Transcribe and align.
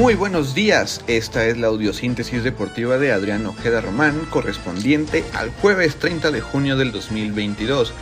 Muy 0.00 0.14
buenos 0.14 0.54
días, 0.54 1.02
esta 1.08 1.44
es 1.44 1.58
la 1.58 1.66
audiosíntesis 1.66 2.42
deportiva 2.42 2.96
de 2.96 3.12
Adrián 3.12 3.44
Ojeda 3.44 3.82
Román, 3.82 4.26
correspondiente 4.30 5.22
al 5.34 5.50
jueves 5.50 5.96
30 5.96 6.30
de 6.30 6.40
junio 6.40 6.78
del 6.78 6.90
2022. 6.90 7.92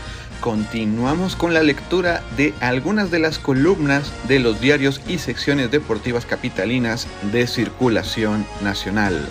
Continuamos 0.40 1.34
con 1.34 1.54
la 1.54 1.64
lectura 1.64 2.22
de 2.36 2.54
algunas 2.60 3.10
de 3.10 3.18
las 3.18 3.40
columnas 3.40 4.12
de 4.28 4.38
los 4.38 4.60
diarios 4.60 5.00
y 5.08 5.18
secciones 5.18 5.72
deportivas 5.72 6.24
capitalinas 6.24 7.08
de 7.32 7.48
circulación 7.48 8.46
nacional. 8.62 9.28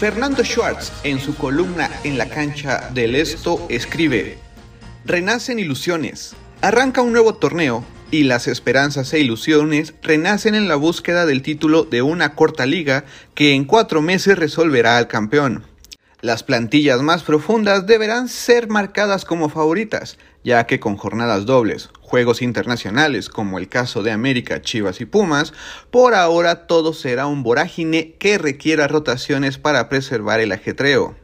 Fernando 0.00 0.42
Schwartz, 0.42 0.90
en 1.04 1.20
su 1.20 1.36
columna 1.36 1.88
En 2.02 2.18
la 2.18 2.28
cancha 2.28 2.90
del 2.92 3.14
Esto, 3.14 3.64
escribe, 3.68 4.38
Renacen 5.04 5.60
ilusiones. 5.60 6.34
Arranca 6.62 7.00
un 7.00 7.12
nuevo 7.12 7.34
torneo 7.34 7.84
y 8.14 8.22
las 8.22 8.46
esperanzas 8.46 9.12
e 9.12 9.18
ilusiones 9.18 9.94
renacen 10.00 10.54
en 10.54 10.68
la 10.68 10.76
búsqueda 10.76 11.26
del 11.26 11.42
título 11.42 11.82
de 11.82 12.00
una 12.00 12.36
corta 12.36 12.64
liga 12.64 13.04
que 13.34 13.54
en 13.54 13.64
cuatro 13.64 14.02
meses 14.02 14.38
resolverá 14.38 14.98
al 14.98 15.08
campeón. 15.08 15.64
Las 16.20 16.44
plantillas 16.44 17.02
más 17.02 17.24
profundas 17.24 17.88
deberán 17.88 18.28
ser 18.28 18.68
marcadas 18.68 19.24
como 19.24 19.48
favoritas, 19.48 20.16
ya 20.44 20.64
que 20.64 20.78
con 20.78 20.96
jornadas 20.96 21.44
dobles, 21.44 21.90
juegos 22.02 22.40
internacionales 22.40 23.28
como 23.28 23.58
el 23.58 23.68
caso 23.68 24.04
de 24.04 24.12
América, 24.12 24.62
Chivas 24.62 25.00
y 25.00 25.06
Pumas, 25.06 25.52
por 25.90 26.14
ahora 26.14 26.68
todo 26.68 26.92
será 26.92 27.26
un 27.26 27.42
vorágine 27.42 28.14
que 28.20 28.38
requiera 28.38 28.86
rotaciones 28.86 29.58
para 29.58 29.88
preservar 29.88 30.38
el 30.38 30.52
ajetreo. 30.52 31.16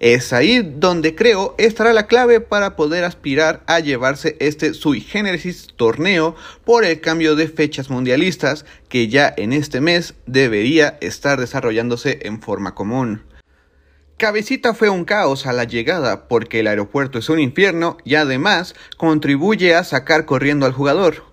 Es 0.00 0.32
ahí 0.32 0.62
donde 0.62 1.16
creo 1.16 1.56
estará 1.58 1.92
la 1.92 2.06
clave 2.06 2.40
para 2.40 2.76
poder 2.76 3.02
aspirar 3.02 3.64
a 3.66 3.80
llevarse 3.80 4.36
este 4.38 4.72
sui 4.72 5.00
generis 5.00 5.66
torneo 5.74 6.36
por 6.64 6.84
el 6.84 7.00
cambio 7.00 7.34
de 7.34 7.48
fechas 7.48 7.90
mundialistas 7.90 8.64
que 8.88 9.08
ya 9.08 9.34
en 9.36 9.52
este 9.52 9.80
mes 9.80 10.14
debería 10.26 10.98
estar 11.00 11.40
desarrollándose 11.40 12.20
en 12.22 12.40
forma 12.40 12.76
común. 12.76 13.24
Cabecita 14.18 14.72
fue 14.72 14.88
un 14.88 15.04
caos 15.04 15.46
a 15.46 15.52
la 15.52 15.64
llegada 15.64 16.28
porque 16.28 16.60
el 16.60 16.68
aeropuerto 16.68 17.18
es 17.18 17.28
un 17.28 17.40
infierno 17.40 17.98
y 18.04 18.14
además 18.14 18.76
contribuye 18.96 19.74
a 19.74 19.82
sacar 19.82 20.26
corriendo 20.26 20.66
al 20.66 20.72
jugador. 20.72 21.24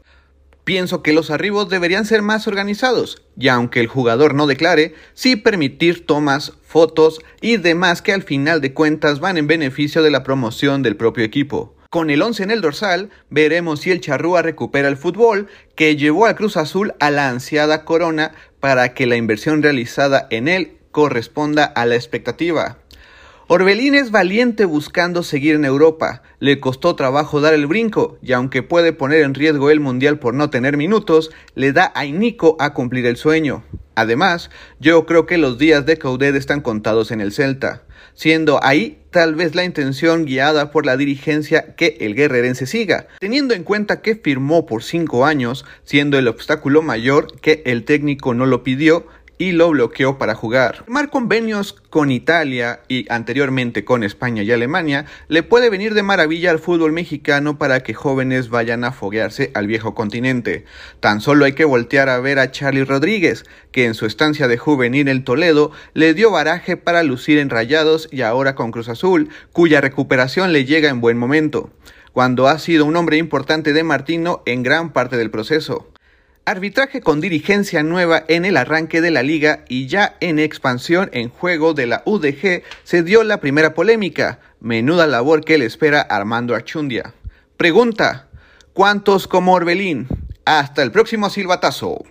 Pienso 0.63 1.03
que 1.03 1.13
los 1.13 1.29
arribos 1.29 1.69
deberían 1.69 2.05
ser 2.05 2.23
más 2.23 2.47
organizados, 2.47 3.21
y 3.37 3.47
aunque 3.49 3.79
el 3.79 3.87
jugador 3.87 4.33
no 4.33 4.47
declare, 4.47 4.93
sí 5.13 5.35
permitir 5.35 6.05
tomas, 6.05 6.53
fotos 6.61 7.21
y 7.41 7.57
demás 7.57 8.01
que 8.01 8.13
al 8.13 8.23
final 8.23 8.61
de 8.61 8.73
cuentas 8.73 9.19
van 9.19 9.37
en 9.37 9.47
beneficio 9.47 10.03
de 10.03 10.11
la 10.11 10.23
promoción 10.23 10.83
del 10.83 10.95
propio 10.95 11.23
equipo. 11.23 11.75
Con 11.89 12.09
el 12.09 12.21
11 12.21 12.43
en 12.43 12.51
el 12.51 12.61
dorsal, 12.61 13.09
veremos 13.29 13.81
si 13.81 13.91
el 13.91 14.01
Charrúa 14.01 14.41
recupera 14.41 14.89
el 14.89 14.97
fútbol 14.97 15.47
que 15.75 15.95
llevó 15.95 16.25
al 16.25 16.35
Cruz 16.35 16.57
Azul 16.57 16.93
a 16.99 17.09
la 17.09 17.29
ansiada 17.29 17.85
corona 17.85 18.33
para 18.59 18.93
que 18.93 19.05
la 19.05 19.15
inversión 19.15 19.63
realizada 19.63 20.27
en 20.29 20.47
él 20.47 20.77
corresponda 20.91 21.63
a 21.63 21.85
la 21.85 21.95
expectativa. 21.95 22.79
Orbelín 23.47 23.93
es 23.93 24.09
valiente 24.09 24.65
buscando 24.65 25.21
seguir 25.21 25.53
en 25.53 25.65
Europa. 25.65 26.23
Le 26.39 26.59
costó 26.59 26.95
trabajo 26.95 27.41
dar 27.41 27.53
el 27.53 27.67
brinco 27.67 28.17
y 28.23 28.33
aunque 28.33 28.63
puede 28.63 28.91
poner 28.91 29.21
en 29.21 29.35
riesgo 29.35 29.69
el 29.69 29.79
Mundial 29.79 30.17
por 30.17 30.33
no 30.33 30.49
tener 30.49 30.77
minutos, 30.77 31.29
le 31.53 31.71
da 31.71 31.91
a 31.93 32.05
Nico 32.05 32.57
a 32.59 32.73
cumplir 32.73 33.05
el 33.05 33.17
sueño. 33.17 33.63
Además, 33.93 34.49
yo 34.79 35.05
creo 35.05 35.27
que 35.27 35.37
los 35.37 35.59
días 35.59 35.85
de 35.85 35.99
Caudet 35.99 36.33
están 36.33 36.61
contados 36.61 37.11
en 37.11 37.21
el 37.21 37.31
Celta, 37.31 37.83
siendo 38.15 38.59
ahí 38.63 39.03
tal 39.11 39.35
vez 39.35 39.53
la 39.53 39.63
intención 39.63 40.25
guiada 40.25 40.71
por 40.71 40.85
la 40.85 40.97
dirigencia 40.97 41.75
que 41.75 41.97
el 42.01 42.15
guerrerense 42.15 42.65
siga, 42.65 43.07
teniendo 43.19 43.53
en 43.53 43.63
cuenta 43.63 44.01
que 44.01 44.15
firmó 44.15 44.65
por 44.65 44.83
cinco 44.83 45.23
años, 45.23 45.65
siendo 45.83 46.17
el 46.17 46.27
obstáculo 46.27 46.81
mayor 46.81 47.39
que 47.39 47.61
el 47.65 47.85
técnico 47.85 48.33
no 48.33 48.47
lo 48.47 48.63
pidió 48.63 49.07
y 49.37 49.51
lo 49.51 49.69
bloqueó 49.69 50.17
para 50.17 50.35
jugar. 50.35 50.83
Firmar 50.85 51.09
convenios 51.09 51.73
con 51.89 52.11
Italia 52.11 52.81
y 52.87 53.11
anteriormente 53.11 53.83
con 53.83 54.03
España 54.03 54.43
y 54.43 54.51
Alemania 54.51 55.05
le 55.27 55.43
puede 55.43 55.69
venir 55.69 55.93
de 55.93 56.03
maravilla 56.03 56.51
al 56.51 56.59
fútbol 56.59 56.91
mexicano 56.91 57.57
para 57.57 57.81
que 57.81 57.93
jóvenes 57.93 58.49
vayan 58.49 58.83
a 58.83 58.91
foguearse 58.91 59.51
al 59.53 59.67
viejo 59.67 59.93
continente. 59.95 60.65
Tan 60.99 61.21
solo 61.21 61.45
hay 61.45 61.53
que 61.53 61.65
voltear 61.65 62.09
a 62.09 62.19
ver 62.19 62.39
a 62.39 62.51
Charlie 62.51 62.85
Rodríguez, 62.85 63.45
que 63.71 63.85
en 63.85 63.93
su 63.93 64.05
estancia 64.05 64.47
de 64.47 64.57
juvenil 64.57 65.07
en 65.07 65.23
Toledo 65.23 65.71
le 65.93 66.13
dio 66.13 66.31
baraje 66.31 66.77
para 66.77 67.03
lucir 67.03 67.37
en 67.37 67.49
Rayados 67.49 68.07
y 68.11 68.21
ahora 68.21 68.55
con 68.55 68.71
Cruz 68.71 68.89
Azul, 68.89 69.29
cuya 69.51 69.81
recuperación 69.81 70.53
le 70.53 70.65
llega 70.65 70.89
en 70.89 71.01
buen 71.01 71.17
momento, 71.17 71.71
cuando 72.13 72.47
ha 72.47 72.59
sido 72.59 72.85
un 72.85 72.95
hombre 72.95 73.17
importante 73.17 73.73
de 73.73 73.83
Martino 73.83 74.41
en 74.45 74.63
gran 74.63 74.93
parte 74.93 75.17
del 75.17 75.31
proceso. 75.31 75.91
Arbitraje 76.47 77.01
con 77.01 77.21
dirigencia 77.21 77.81
nueva 77.81 78.23
en 78.27 78.45
el 78.45 78.55
arranque 78.57 79.01
de 79.01 79.09
la 79.09 79.23
liga 79.23 79.65
y 79.67 79.87
ya 79.87 80.15
en 80.19 80.37
expansión 80.37 81.09
en 81.11 81.29
juego 81.29 81.73
de 81.73 81.87
la 81.87 82.03
UDG 82.05 82.61
se 82.83 83.01
dio 83.01 83.23
la 83.23 83.39
primera 83.39 83.73
polémica. 83.73 84.39
Menuda 84.59 85.07
labor 85.07 85.43
que 85.43 85.57
le 85.57 85.65
espera 85.65 86.01
Armando 86.01 86.53
Archundia. 86.53 87.15
Pregunta, 87.57 88.27
¿cuántos 88.73 89.27
como 89.27 89.53
Orbelín? 89.53 90.07
Hasta 90.45 90.83
el 90.83 90.91
próximo 90.91 91.31
silbatazo. 91.31 92.03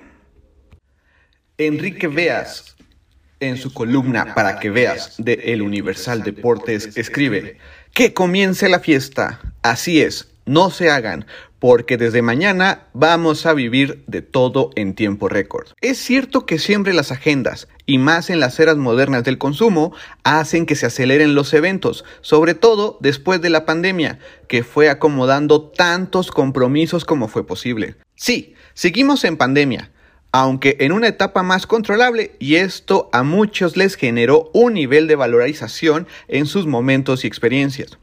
Enrique 1.56 2.08
Veas, 2.08 2.74
en 3.38 3.56
su 3.56 3.72
columna 3.72 4.34
Para 4.34 4.58
que 4.58 4.70
veas 4.70 5.14
de 5.18 5.34
El 5.44 5.62
Universal 5.62 6.24
Deportes, 6.24 6.96
escribe, 6.96 7.58
que 7.92 8.12
comience 8.12 8.68
la 8.68 8.80
fiesta. 8.80 9.40
Así 9.62 10.02
es, 10.02 10.26
no 10.44 10.70
se 10.70 10.90
hagan, 10.90 11.26
porque 11.66 11.96
desde 11.96 12.20
mañana 12.20 12.88
vamos 12.92 13.46
a 13.46 13.54
vivir 13.54 14.04
de 14.06 14.20
todo 14.20 14.68
en 14.74 14.94
tiempo 14.94 15.30
récord. 15.30 15.68
Es 15.80 15.96
cierto 15.96 16.44
que 16.44 16.58
siempre 16.58 16.92
las 16.92 17.10
agendas, 17.10 17.68
y 17.86 17.96
más 17.96 18.28
en 18.28 18.38
las 18.38 18.60
eras 18.60 18.76
modernas 18.76 19.24
del 19.24 19.38
consumo, 19.38 19.94
hacen 20.24 20.66
que 20.66 20.74
se 20.74 20.84
aceleren 20.84 21.34
los 21.34 21.54
eventos, 21.54 22.04
sobre 22.20 22.52
todo 22.52 22.98
después 23.00 23.40
de 23.40 23.48
la 23.48 23.64
pandemia, 23.64 24.18
que 24.46 24.62
fue 24.62 24.90
acomodando 24.90 25.62
tantos 25.62 26.30
compromisos 26.30 27.06
como 27.06 27.28
fue 27.28 27.46
posible. 27.46 27.96
Sí, 28.14 28.52
seguimos 28.74 29.24
en 29.24 29.38
pandemia, 29.38 29.90
aunque 30.32 30.76
en 30.80 30.92
una 30.92 31.08
etapa 31.08 31.42
más 31.42 31.66
controlable, 31.66 32.32
y 32.38 32.56
esto 32.56 33.08
a 33.10 33.22
muchos 33.22 33.78
les 33.78 33.94
generó 33.94 34.50
un 34.52 34.74
nivel 34.74 35.06
de 35.06 35.16
valorización 35.16 36.08
en 36.28 36.44
sus 36.44 36.66
momentos 36.66 37.24
y 37.24 37.26
experiencias. 37.26 37.96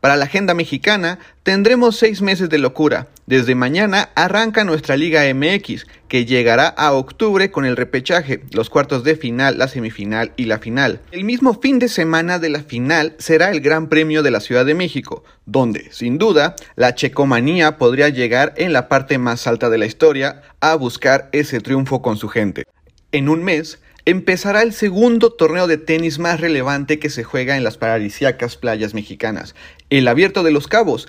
Para 0.00 0.16
la 0.16 0.26
agenda 0.26 0.54
mexicana 0.54 1.18
tendremos 1.42 1.96
seis 1.96 2.22
meses 2.22 2.48
de 2.48 2.58
locura. 2.58 3.08
Desde 3.26 3.56
mañana 3.56 4.10
arranca 4.14 4.64
nuestra 4.64 4.96
Liga 4.96 5.22
MX, 5.34 5.86
que 6.06 6.24
llegará 6.24 6.68
a 6.68 6.92
octubre 6.92 7.50
con 7.50 7.64
el 7.64 7.76
repechaje, 7.76 8.42
los 8.52 8.70
cuartos 8.70 9.02
de 9.02 9.16
final, 9.16 9.58
la 9.58 9.66
semifinal 9.66 10.32
y 10.36 10.44
la 10.44 10.58
final. 10.58 11.00
El 11.10 11.24
mismo 11.24 11.60
fin 11.60 11.80
de 11.80 11.88
semana 11.88 12.38
de 12.38 12.48
la 12.48 12.62
final 12.62 13.16
será 13.18 13.50
el 13.50 13.60
Gran 13.60 13.88
Premio 13.88 14.22
de 14.22 14.30
la 14.30 14.40
Ciudad 14.40 14.64
de 14.64 14.74
México, 14.74 15.24
donde, 15.46 15.88
sin 15.90 16.16
duda, 16.16 16.54
la 16.76 16.94
checomanía 16.94 17.76
podría 17.76 18.08
llegar 18.08 18.54
en 18.56 18.72
la 18.72 18.88
parte 18.88 19.18
más 19.18 19.46
alta 19.48 19.68
de 19.68 19.78
la 19.78 19.86
historia 19.86 20.42
a 20.60 20.76
buscar 20.76 21.28
ese 21.32 21.60
triunfo 21.60 22.02
con 22.02 22.16
su 22.16 22.28
gente. 22.28 22.64
En 23.10 23.28
un 23.28 23.42
mes, 23.42 23.80
empezará 24.08 24.62
el 24.62 24.72
segundo 24.72 25.34
torneo 25.34 25.66
de 25.66 25.76
tenis 25.76 26.18
más 26.18 26.40
relevante 26.40 26.98
que 26.98 27.10
se 27.10 27.24
juega 27.24 27.58
en 27.58 27.62
las 27.62 27.76
paradisíacas 27.76 28.56
playas 28.56 28.94
mexicanas, 28.94 29.54
el 29.90 30.08
Abierto 30.08 30.42
de 30.42 30.50
los 30.50 30.66
Cabos, 30.66 31.08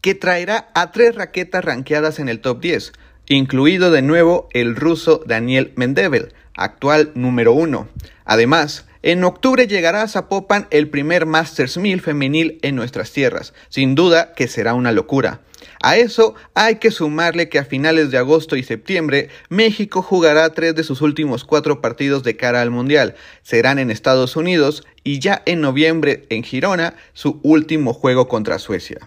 que 0.00 0.14
traerá 0.14 0.68
a 0.72 0.92
tres 0.92 1.16
raquetas 1.16 1.64
ranqueadas 1.64 2.20
en 2.20 2.28
el 2.28 2.38
top 2.38 2.60
10, 2.60 2.92
incluido 3.26 3.90
de 3.90 4.02
nuevo 4.02 4.48
el 4.52 4.76
ruso 4.76 5.24
Daniel 5.26 5.72
Mendevel, 5.74 6.34
actual 6.54 7.10
número 7.16 7.52
uno. 7.52 7.88
Además, 8.24 8.86
en 9.02 9.24
octubre 9.24 9.66
llegará 9.66 10.02
a 10.02 10.08
Zapopan 10.08 10.68
el 10.70 10.88
primer 10.88 11.26
Masters 11.26 11.78
1000 11.78 12.00
femenil 12.00 12.60
en 12.62 12.76
nuestras 12.76 13.10
tierras, 13.10 13.54
sin 13.70 13.96
duda 13.96 14.34
que 14.34 14.46
será 14.46 14.74
una 14.74 14.92
locura. 14.92 15.40
A 15.82 15.96
eso 15.96 16.34
hay 16.54 16.76
que 16.76 16.90
sumarle 16.90 17.48
que 17.48 17.58
a 17.58 17.64
finales 17.64 18.10
de 18.10 18.18
agosto 18.18 18.56
y 18.56 18.62
septiembre 18.62 19.28
México 19.48 20.02
jugará 20.02 20.50
tres 20.50 20.74
de 20.74 20.84
sus 20.84 21.00
últimos 21.02 21.44
cuatro 21.44 21.80
partidos 21.80 22.22
de 22.22 22.36
cara 22.36 22.62
al 22.62 22.70
Mundial. 22.70 23.14
Serán 23.42 23.78
en 23.78 23.90
Estados 23.90 24.36
Unidos 24.36 24.84
y 25.04 25.18
ya 25.18 25.42
en 25.46 25.60
noviembre 25.60 26.24
en 26.30 26.42
Girona 26.42 26.94
su 27.12 27.40
último 27.42 27.92
juego 27.92 28.28
contra 28.28 28.58
Suecia. 28.58 28.98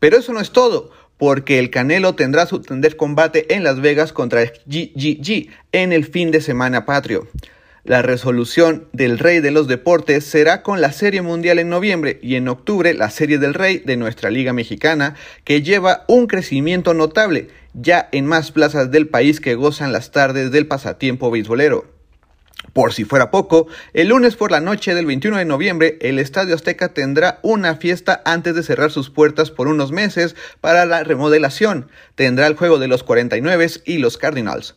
Pero 0.00 0.18
eso 0.18 0.32
no 0.32 0.40
es 0.40 0.52
todo, 0.52 0.92
porque 1.18 1.58
el 1.58 1.70
Canelo 1.70 2.14
tendrá 2.14 2.46
su 2.46 2.60
tender 2.60 2.96
combate 2.96 3.54
en 3.54 3.64
Las 3.64 3.80
Vegas 3.80 4.12
contra 4.12 4.44
GGG 4.66 5.48
en 5.72 5.92
el 5.92 6.04
fin 6.04 6.30
de 6.30 6.40
semana 6.40 6.86
patrio. 6.86 7.26
La 7.88 8.02
resolución 8.02 8.86
del 8.92 9.18
Rey 9.18 9.40
de 9.40 9.50
los 9.50 9.66
Deportes 9.66 10.22
será 10.22 10.62
con 10.62 10.82
la 10.82 10.92
Serie 10.92 11.22
Mundial 11.22 11.58
en 11.58 11.70
noviembre 11.70 12.18
y 12.22 12.34
en 12.34 12.46
octubre 12.46 12.92
la 12.92 13.08
Serie 13.08 13.38
del 13.38 13.54
Rey 13.54 13.78
de 13.78 13.96
nuestra 13.96 14.30
Liga 14.30 14.52
Mexicana, 14.52 15.14
que 15.44 15.62
lleva 15.62 16.04
un 16.06 16.26
crecimiento 16.26 16.92
notable 16.92 17.48
ya 17.72 18.10
en 18.12 18.26
más 18.26 18.52
plazas 18.52 18.90
del 18.90 19.08
país 19.08 19.40
que 19.40 19.54
gozan 19.54 19.90
las 19.90 20.12
tardes 20.12 20.50
del 20.50 20.66
pasatiempo 20.66 21.30
beisbolero. 21.30 21.86
Por 22.74 22.92
si 22.92 23.06
fuera 23.06 23.30
poco, 23.30 23.68
el 23.94 24.08
lunes 24.08 24.36
por 24.36 24.50
la 24.50 24.60
noche 24.60 24.94
del 24.94 25.06
21 25.06 25.38
de 25.38 25.46
noviembre, 25.46 25.96
el 26.02 26.18
Estadio 26.18 26.56
Azteca 26.56 26.92
tendrá 26.92 27.38
una 27.42 27.76
fiesta 27.76 28.20
antes 28.26 28.54
de 28.54 28.64
cerrar 28.64 28.90
sus 28.90 29.08
puertas 29.08 29.50
por 29.50 29.66
unos 29.66 29.92
meses 29.92 30.36
para 30.60 30.84
la 30.84 31.04
remodelación. 31.04 31.88
Tendrá 32.16 32.48
el 32.48 32.54
juego 32.54 32.78
de 32.78 32.88
los 32.88 33.02
49 33.02 33.66
y 33.86 33.96
los 33.96 34.18
Cardinals. 34.18 34.74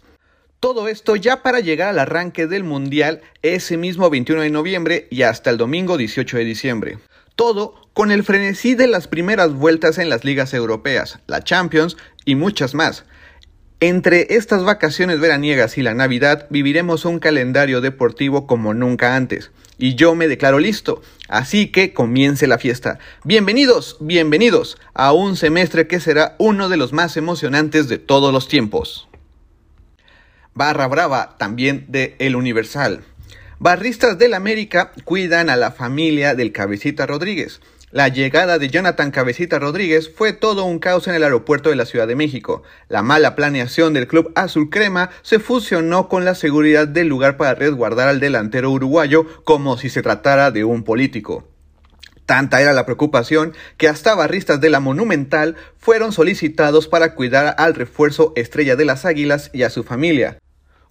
Todo 0.62 0.88
esto 0.88 1.16
ya 1.16 1.42
para 1.42 1.60
llegar 1.60 1.90
al 1.90 1.98
arranque 1.98 2.46
del 2.46 2.64
Mundial 2.64 3.22
ese 3.42 3.78
mismo 3.78 4.12
21 4.12 4.44
de 4.44 4.52
noviembre 4.52 5.08
y 5.10 5.24
hasta 5.24 5.50
el 5.50 5.58
domingo 5.58 5.98
18 5.98 6.38
de 6.38 6.46
diciembre. 6.46 7.00
Todo 7.36 7.82
con 7.94 8.12
el 8.12 8.24
frenesí 8.24 8.76
de 8.76 8.86
las 8.86 9.08
primeras 9.08 9.54
vueltas 9.54 9.98
en 9.98 10.08
las 10.08 10.24
ligas 10.24 10.54
europeas, 10.54 11.18
la 11.26 11.44
Champions 11.44 11.98
y 12.26 12.36
muchas 12.36 12.76
más. 12.76 13.06
Entre 13.80 14.36
estas 14.36 14.64
vacaciones 14.64 15.20
veraniegas 15.20 15.80
y 15.80 15.82
la 15.82 15.96
Navidad 15.96 16.46
viviremos 16.52 17.06
un 17.06 17.18
calendario 17.18 17.82
deportivo 17.82 18.46
como 18.46 18.76
nunca 18.76 19.16
antes. 19.16 19.50
Y 19.80 19.96
yo 19.96 20.14
me 20.14 20.28
declaro 20.28 20.60
listo, 20.60 21.02
así 21.28 21.72
que 21.72 21.92
comience 21.92 22.46
la 22.46 22.60
fiesta. 22.60 23.00
Bienvenidos, 23.24 23.98
bienvenidos 24.00 24.78
a 24.94 25.12
un 25.12 25.38
semestre 25.38 25.88
que 25.88 26.00
será 26.00 26.36
uno 26.38 26.70
de 26.70 26.78
los 26.78 26.94
más 26.94 27.18
emocionantes 27.18 27.88
de 27.90 27.98
todos 27.98 28.32
los 28.32 28.48
tiempos. 28.48 29.08
Barra 30.54 30.88
Brava, 30.88 31.36
también 31.38 31.86
de 31.88 32.16
El 32.20 32.36
Universal. 32.36 33.02
Barristas 33.60 34.18
del 34.18 34.34
América 34.34 34.92
cuidan 35.06 35.50
a 35.50 35.56
la 35.56 35.72
familia 35.72 36.36
del 36.36 36.52
Cabecita 36.52 37.06
Rodríguez. 37.06 37.62
La 37.92 38.08
llegada 38.08 38.58
de 38.58 38.70
Jonathan 38.70 39.12
Cabecita 39.12 39.60
Rodríguez 39.60 40.10
fue 40.14 40.34
todo 40.34 40.66
un 40.66 40.80
caos 40.80 41.08
en 41.08 41.16
el 41.16 41.24
aeropuerto 41.24 41.70
de 41.70 41.76
la 41.76 41.86
Ciudad 41.86 42.08
de 42.08 42.16
México. 42.16 42.64
La 42.90 43.02
mala 43.02 43.36
planeación 43.36 43.94
del 43.94 44.08
club 44.08 44.32
azul 44.36 44.70
crema 44.70 45.10
se 45.22 45.40
fusionó 45.40 46.10
con 46.10 46.26
la 46.26 46.36
seguridad 46.36 46.88
del 46.88 47.08
lugar 47.08 47.38
para 47.38 47.54
resguardar 47.54 48.08
al 48.08 48.20
delantero 48.20 48.72
uruguayo 48.72 49.26
como 49.44 49.78
si 49.78 49.90
se 49.90 50.02
tratara 50.02 50.52
de 50.52 50.64
un 50.64 50.84
político. 50.84 51.51
Tanta 52.32 52.62
era 52.62 52.72
la 52.72 52.86
preocupación 52.86 53.54
que 53.76 53.90
hasta 53.90 54.16
barristas 54.16 54.62
de 54.62 54.70
la 54.70 54.80
Monumental 54.80 55.58
fueron 55.78 56.14
solicitados 56.14 56.88
para 56.88 57.14
cuidar 57.14 57.56
al 57.58 57.76
refuerzo 57.76 58.32
estrella 58.38 58.78
de 58.78 58.86
las 58.86 59.04
Águilas 59.04 59.50
y 59.52 59.64
a 59.64 59.70
su 59.70 59.84
familia. 59.84 60.40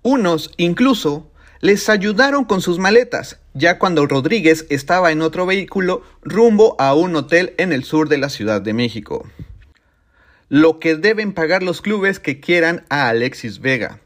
Unos, 0.03 0.51
incluso, 0.59 1.33
les 1.63 1.89
ayudaron 1.89 2.45
con 2.45 2.61
sus 2.61 2.79
maletas, 2.79 3.41
ya 3.55 3.79
cuando 3.79 4.07
Rodríguez 4.07 4.67
estaba 4.69 5.13
en 5.13 5.23
otro 5.23 5.47
vehículo 5.47 6.03
rumbo 6.21 6.77
a 6.79 6.93
un 6.93 7.17
hotel 7.17 7.55
en 7.57 7.73
el 7.73 7.85
sur 7.85 8.11
de 8.11 8.19
la 8.19 8.29
Ciudad 8.29 8.61
de 8.61 8.75
México. 8.75 9.27
Lo 10.51 10.79
que 10.79 10.95
deben 10.95 11.33
pagar 11.33 11.63
los 11.63 11.81
clubes 11.81 12.21
que 12.21 12.39
quieran 12.39 12.85
a 12.91 13.09
Alexis 13.09 13.61
Vega. 13.61 14.01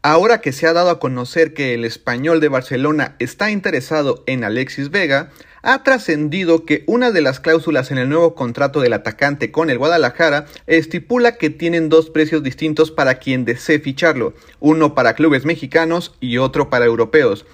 Ahora 0.00 0.40
que 0.40 0.52
se 0.52 0.66
ha 0.66 0.72
dado 0.72 0.88
a 0.88 1.00
conocer 1.00 1.52
que 1.52 1.74
el 1.74 1.84
español 1.84 2.40
de 2.40 2.48
Barcelona 2.48 3.14
está 3.18 3.50
interesado 3.50 4.24
en 4.26 4.42
Alexis 4.42 4.90
Vega, 4.90 5.32
ha 5.70 5.82
trascendido 5.82 6.64
que 6.64 6.82
una 6.86 7.10
de 7.10 7.20
las 7.20 7.40
cláusulas 7.40 7.90
en 7.90 7.98
el 7.98 8.08
nuevo 8.08 8.34
contrato 8.34 8.80
del 8.80 8.94
atacante 8.94 9.50
con 9.50 9.68
el 9.68 9.76
Guadalajara 9.76 10.46
estipula 10.66 11.36
que 11.36 11.50
tienen 11.50 11.90
dos 11.90 12.08
precios 12.08 12.42
distintos 12.42 12.90
para 12.90 13.16
quien 13.18 13.44
desee 13.44 13.78
ficharlo, 13.78 14.32
uno 14.60 14.94
para 14.94 15.12
clubes 15.12 15.44
mexicanos 15.44 16.14
y 16.20 16.38
otro 16.38 16.70
para 16.70 16.86
europeos. 16.86 17.44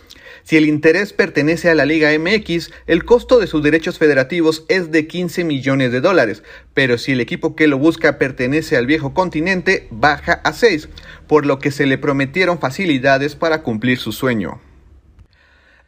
Si 0.45 0.57
el 0.57 0.67
interés 0.67 1.13
pertenece 1.13 1.71
a 1.71 1.75
la 1.75 1.87
Liga 1.87 2.17
MX, 2.17 2.71
el 2.87 3.05
costo 3.05 3.41
de 3.41 3.49
sus 3.49 3.65
derechos 3.65 3.99
federativos 3.99 4.65
es 4.69 4.93
de 4.93 5.09
15 5.09 5.43
millones 5.43 5.91
de 5.91 6.01
dólares, 6.01 6.45
pero 6.73 6.99
si 6.99 7.13
el 7.13 7.21
equipo 7.21 7.57
que 7.57 7.67
lo 7.67 7.79
busca 7.79 8.17
pertenece 8.19 8.77
al 8.77 8.87
viejo 8.87 9.13
continente, 9.13 9.89
baja 9.91 10.35
a 10.45 10.53
6, 10.53 10.89
por 11.27 11.47
lo 11.47 11.59
que 11.59 11.73
se 11.73 11.85
le 11.85 11.99
prometieron 11.99 12.61
facilidades 12.61 13.35
para 13.35 13.65
cumplir 13.65 13.99
su 13.99 14.13
sueño. 14.13 14.61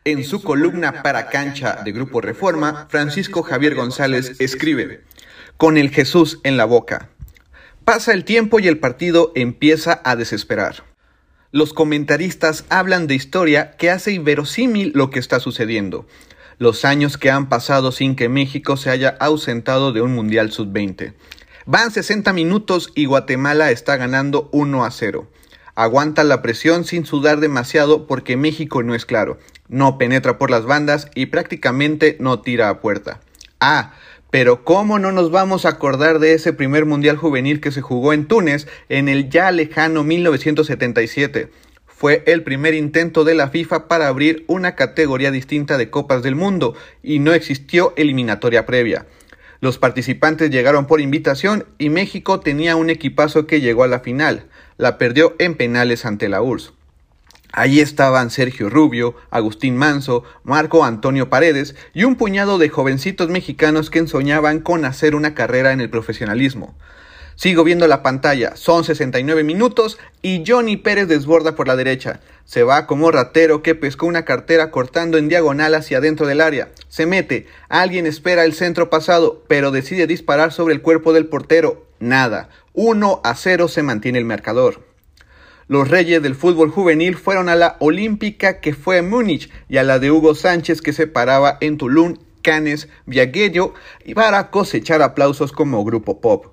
En 0.06 0.22
su 0.22 0.40
columna 0.40 1.02
para 1.02 1.30
cancha 1.30 1.80
de 1.84 1.90
Grupo 1.90 2.20
Reforma, 2.20 2.86
Francisco 2.88 3.42
Javier 3.42 3.74
González 3.74 4.36
escribe, 4.38 5.02
con 5.56 5.76
el 5.76 5.90
Jesús 5.90 6.38
en 6.44 6.56
la 6.56 6.64
boca. 6.64 7.08
Pasa 7.84 8.12
el 8.12 8.24
tiempo 8.24 8.60
y 8.60 8.68
el 8.68 8.78
partido 8.78 9.32
empieza 9.34 10.00
a 10.04 10.14
desesperar. 10.14 10.84
Los 11.50 11.72
comentaristas 11.72 12.66
hablan 12.68 13.08
de 13.08 13.16
historia 13.16 13.72
que 13.72 13.90
hace 13.90 14.12
inverosímil 14.12 14.92
lo 14.94 15.10
que 15.10 15.18
está 15.18 15.40
sucediendo. 15.40 16.06
Los 16.58 16.84
años 16.84 17.18
que 17.18 17.32
han 17.32 17.48
pasado 17.48 17.90
sin 17.90 18.14
que 18.14 18.28
México 18.28 18.76
se 18.76 18.90
haya 18.90 19.16
ausentado 19.18 19.90
de 19.90 20.02
un 20.02 20.14
Mundial 20.14 20.52
Sub-20. 20.52 21.14
Van 21.64 21.90
60 21.90 22.32
minutos 22.32 22.92
y 22.94 23.06
Guatemala 23.06 23.72
está 23.72 23.96
ganando 23.96 24.50
1 24.52 24.84
a 24.84 24.90
0. 24.92 25.28
Aguanta 25.74 26.22
la 26.22 26.42
presión 26.42 26.84
sin 26.84 27.04
sudar 27.04 27.40
demasiado 27.40 28.06
porque 28.06 28.36
México 28.36 28.84
no 28.84 28.94
es 28.94 29.04
claro 29.04 29.40
no 29.68 29.98
penetra 29.98 30.38
por 30.38 30.50
las 30.50 30.64
bandas 30.64 31.10
y 31.14 31.26
prácticamente 31.26 32.16
no 32.20 32.40
tira 32.40 32.68
a 32.68 32.80
puerta. 32.80 33.20
Ah, 33.60 33.94
pero 34.30 34.64
¿cómo 34.64 34.98
no 34.98 35.12
nos 35.12 35.30
vamos 35.30 35.64
a 35.64 35.70
acordar 35.70 36.18
de 36.18 36.34
ese 36.34 36.52
primer 36.52 36.84
Mundial 36.84 37.16
Juvenil 37.16 37.60
que 37.60 37.72
se 37.72 37.80
jugó 37.80 38.12
en 38.12 38.26
Túnez 38.26 38.66
en 38.88 39.08
el 39.08 39.30
ya 39.30 39.50
lejano 39.50 40.04
1977? 40.04 41.50
Fue 41.86 42.22
el 42.26 42.42
primer 42.42 42.74
intento 42.74 43.24
de 43.24 43.34
la 43.34 43.48
FIFA 43.48 43.88
para 43.88 44.08
abrir 44.08 44.44
una 44.48 44.74
categoría 44.74 45.30
distinta 45.30 45.78
de 45.78 45.88
Copas 45.88 46.22
del 46.22 46.34
Mundo 46.34 46.74
y 47.02 47.20
no 47.20 47.32
existió 47.32 47.94
eliminatoria 47.96 48.66
previa. 48.66 49.06
Los 49.60 49.78
participantes 49.78 50.50
llegaron 50.50 50.86
por 50.86 51.00
invitación 51.00 51.64
y 51.78 51.88
México 51.88 52.40
tenía 52.40 52.76
un 52.76 52.90
equipazo 52.90 53.46
que 53.46 53.62
llegó 53.62 53.84
a 53.84 53.88
la 53.88 54.00
final. 54.00 54.44
La 54.76 54.98
perdió 54.98 55.34
en 55.38 55.54
penales 55.54 56.04
ante 56.04 56.28
la 56.28 56.42
URSS. 56.42 56.75
Allí 57.52 57.80
estaban 57.80 58.30
Sergio 58.30 58.68
Rubio, 58.68 59.14
Agustín 59.30 59.76
Manso, 59.76 60.24
Marco 60.44 60.84
Antonio 60.84 61.30
Paredes 61.30 61.74
y 61.94 62.04
un 62.04 62.16
puñado 62.16 62.58
de 62.58 62.68
jovencitos 62.68 63.28
mexicanos 63.28 63.90
que 63.90 63.98
ensoñaban 63.98 64.60
con 64.60 64.84
hacer 64.84 65.14
una 65.14 65.34
carrera 65.34 65.72
en 65.72 65.80
el 65.80 65.90
profesionalismo. 65.90 66.74
Sigo 67.36 67.64
viendo 67.64 67.86
la 67.86 68.02
pantalla, 68.02 68.56
son 68.56 68.82
69 68.82 69.44
minutos 69.44 69.98
y 70.22 70.42
Johnny 70.46 70.78
Pérez 70.78 71.06
desborda 71.06 71.54
por 71.54 71.68
la 71.68 71.76
derecha. 71.76 72.20
Se 72.46 72.62
va 72.62 72.86
como 72.86 73.10
ratero 73.10 73.62
que 73.62 73.74
pescó 73.74 74.06
una 74.06 74.24
cartera 74.24 74.70
cortando 74.70 75.18
en 75.18 75.28
diagonal 75.28 75.74
hacia 75.74 76.00
dentro 76.00 76.26
del 76.26 76.40
área. 76.40 76.70
Se 76.88 77.04
mete, 77.04 77.46
alguien 77.68 78.06
espera 78.06 78.44
el 78.44 78.54
centro 78.54 78.88
pasado, 78.88 79.42
pero 79.48 79.70
decide 79.70 80.06
disparar 80.06 80.50
sobre 80.50 80.72
el 80.72 80.80
cuerpo 80.80 81.12
del 81.12 81.26
portero. 81.26 81.84
Nada. 81.98 82.48
1 82.72 83.20
a 83.22 83.34
0 83.34 83.68
se 83.68 83.82
mantiene 83.82 84.18
el 84.18 84.24
marcador. 84.24 84.80
Los 85.68 85.88
reyes 85.88 86.22
del 86.22 86.36
fútbol 86.36 86.70
juvenil 86.70 87.16
fueron 87.16 87.48
a 87.48 87.56
la 87.56 87.76
olímpica 87.80 88.60
que 88.60 88.72
fue 88.72 88.98
en 88.98 89.10
Múnich 89.10 89.50
y 89.68 89.78
a 89.78 89.82
la 89.82 89.98
de 89.98 90.12
Hugo 90.12 90.36
Sánchez 90.36 90.80
que 90.80 90.92
se 90.92 91.08
paraba 91.08 91.58
en 91.60 91.76
Tulum, 91.76 92.18
Cannes, 92.40 92.88
Viagueyo 93.04 93.74
y 94.04 94.14
para 94.14 94.50
cosechar 94.50 95.02
aplausos 95.02 95.50
como 95.50 95.84
grupo 95.84 96.20
pop. 96.20 96.46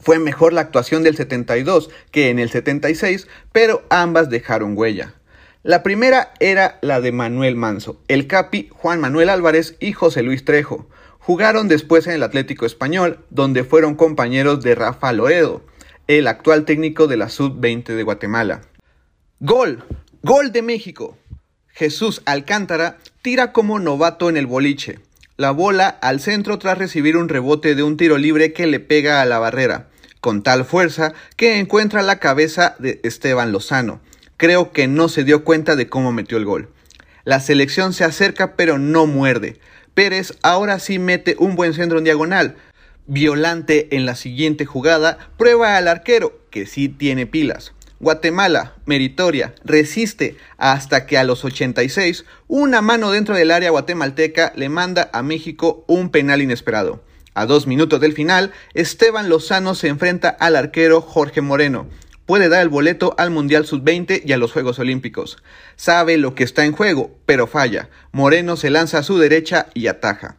Fue 0.00 0.18
mejor 0.18 0.52
la 0.52 0.62
actuación 0.62 1.04
del 1.04 1.16
72 1.16 1.90
que 2.10 2.30
en 2.30 2.40
el 2.40 2.50
76, 2.50 3.28
pero 3.52 3.84
ambas 3.88 4.30
dejaron 4.30 4.76
huella. 4.76 5.14
La 5.62 5.84
primera 5.84 6.32
era 6.40 6.80
la 6.82 7.00
de 7.00 7.12
Manuel 7.12 7.54
Manso, 7.54 8.00
el 8.08 8.26
Capi, 8.26 8.68
Juan 8.72 9.00
Manuel 9.00 9.28
Álvarez 9.28 9.76
y 9.78 9.92
José 9.92 10.24
Luis 10.24 10.44
Trejo. 10.44 10.88
Jugaron 11.20 11.68
después 11.68 12.08
en 12.08 12.14
el 12.14 12.24
Atlético 12.24 12.66
Español, 12.66 13.20
donde 13.30 13.62
fueron 13.62 13.94
compañeros 13.94 14.64
de 14.64 14.74
Rafa 14.74 15.12
Loedo 15.12 15.62
el 16.08 16.26
actual 16.26 16.64
técnico 16.64 17.06
de 17.06 17.18
la 17.18 17.28
Sub-20 17.28 17.94
de 17.94 18.02
Guatemala. 18.02 18.62
Gol, 19.40 19.84
gol 20.22 20.52
de 20.52 20.62
México. 20.62 21.18
Jesús 21.68 22.22
Alcántara 22.24 22.96
tira 23.20 23.52
como 23.52 23.78
novato 23.78 24.30
en 24.30 24.38
el 24.38 24.46
boliche. 24.46 25.00
La 25.36 25.50
bola 25.50 25.86
al 25.88 26.20
centro 26.20 26.58
tras 26.58 26.78
recibir 26.78 27.18
un 27.18 27.28
rebote 27.28 27.74
de 27.74 27.82
un 27.82 27.98
tiro 27.98 28.16
libre 28.16 28.54
que 28.54 28.66
le 28.66 28.80
pega 28.80 29.20
a 29.20 29.26
la 29.26 29.38
barrera, 29.38 29.90
con 30.20 30.42
tal 30.42 30.64
fuerza 30.64 31.12
que 31.36 31.58
encuentra 31.58 32.00
la 32.00 32.18
cabeza 32.18 32.74
de 32.78 33.00
Esteban 33.04 33.52
Lozano. 33.52 34.00
Creo 34.38 34.72
que 34.72 34.88
no 34.88 35.10
se 35.10 35.24
dio 35.24 35.44
cuenta 35.44 35.76
de 35.76 35.90
cómo 35.90 36.10
metió 36.10 36.38
el 36.38 36.46
gol. 36.46 36.70
La 37.24 37.38
selección 37.38 37.92
se 37.92 38.04
acerca 38.04 38.56
pero 38.56 38.78
no 38.78 39.06
muerde. 39.06 39.60
Pérez 39.92 40.32
ahora 40.42 40.78
sí 40.78 40.98
mete 40.98 41.36
un 41.38 41.54
buen 41.54 41.74
centro 41.74 41.98
en 41.98 42.04
diagonal, 42.04 42.56
Violante 43.10 43.96
en 43.96 44.04
la 44.04 44.14
siguiente 44.14 44.66
jugada 44.66 45.30
prueba 45.38 45.78
al 45.78 45.88
arquero, 45.88 46.42
que 46.50 46.66
sí 46.66 46.90
tiene 46.90 47.26
pilas. 47.26 47.72
Guatemala, 48.00 48.74
meritoria, 48.84 49.54
resiste 49.64 50.36
hasta 50.58 51.06
que 51.06 51.16
a 51.16 51.24
los 51.24 51.42
86 51.42 52.26
una 52.48 52.82
mano 52.82 53.10
dentro 53.10 53.34
del 53.34 53.50
área 53.50 53.70
guatemalteca 53.70 54.52
le 54.56 54.68
manda 54.68 55.08
a 55.14 55.22
México 55.22 55.84
un 55.88 56.10
penal 56.10 56.42
inesperado. 56.42 57.02
A 57.32 57.46
dos 57.46 57.66
minutos 57.66 57.98
del 57.98 58.12
final, 58.12 58.52
Esteban 58.74 59.30
Lozano 59.30 59.74
se 59.74 59.88
enfrenta 59.88 60.28
al 60.28 60.54
arquero 60.54 61.00
Jorge 61.00 61.40
Moreno. 61.40 61.88
Puede 62.26 62.50
dar 62.50 62.60
el 62.60 62.68
boleto 62.68 63.14
al 63.16 63.30
Mundial 63.30 63.64
Sub-20 63.64 64.20
y 64.22 64.32
a 64.32 64.36
los 64.36 64.52
Juegos 64.52 64.78
Olímpicos. 64.78 65.38
Sabe 65.76 66.18
lo 66.18 66.34
que 66.34 66.44
está 66.44 66.66
en 66.66 66.72
juego, 66.72 67.16
pero 67.24 67.46
falla. 67.46 67.88
Moreno 68.12 68.56
se 68.56 68.68
lanza 68.68 68.98
a 68.98 69.02
su 69.02 69.16
derecha 69.16 69.68
y 69.72 69.86
ataja. 69.86 70.36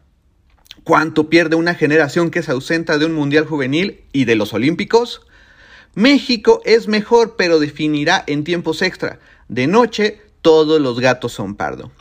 ¿Cuánto 0.84 1.30
pierde 1.30 1.56
una 1.56 1.76
generación 1.76 2.32
que 2.32 2.44
se 2.44 2.52
ausenta 2.52 2.98
de 2.98 3.06
un 3.06 3.14
Mundial 3.14 3.46
Juvenil 3.46 4.04
y 4.12 4.26
de 4.26 4.36
los 4.36 4.54
Olímpicos? 4.54 5.22
México 5.96 6.62
es 6.66 6.88
mejor, 6.88 7.36
pero 7.38 7.60
definirá 7.60 8.24
en 8.28 8.44
tiempos 8.44 8.82
extra. 8.82 9.20
De 9.48 9.68
noche, 9.68 10.22
todos 10.42 10.80
los 10.80 11.00
gatos 11.00 11.34
son 11.34 11.56
pardo. 11.56 11.92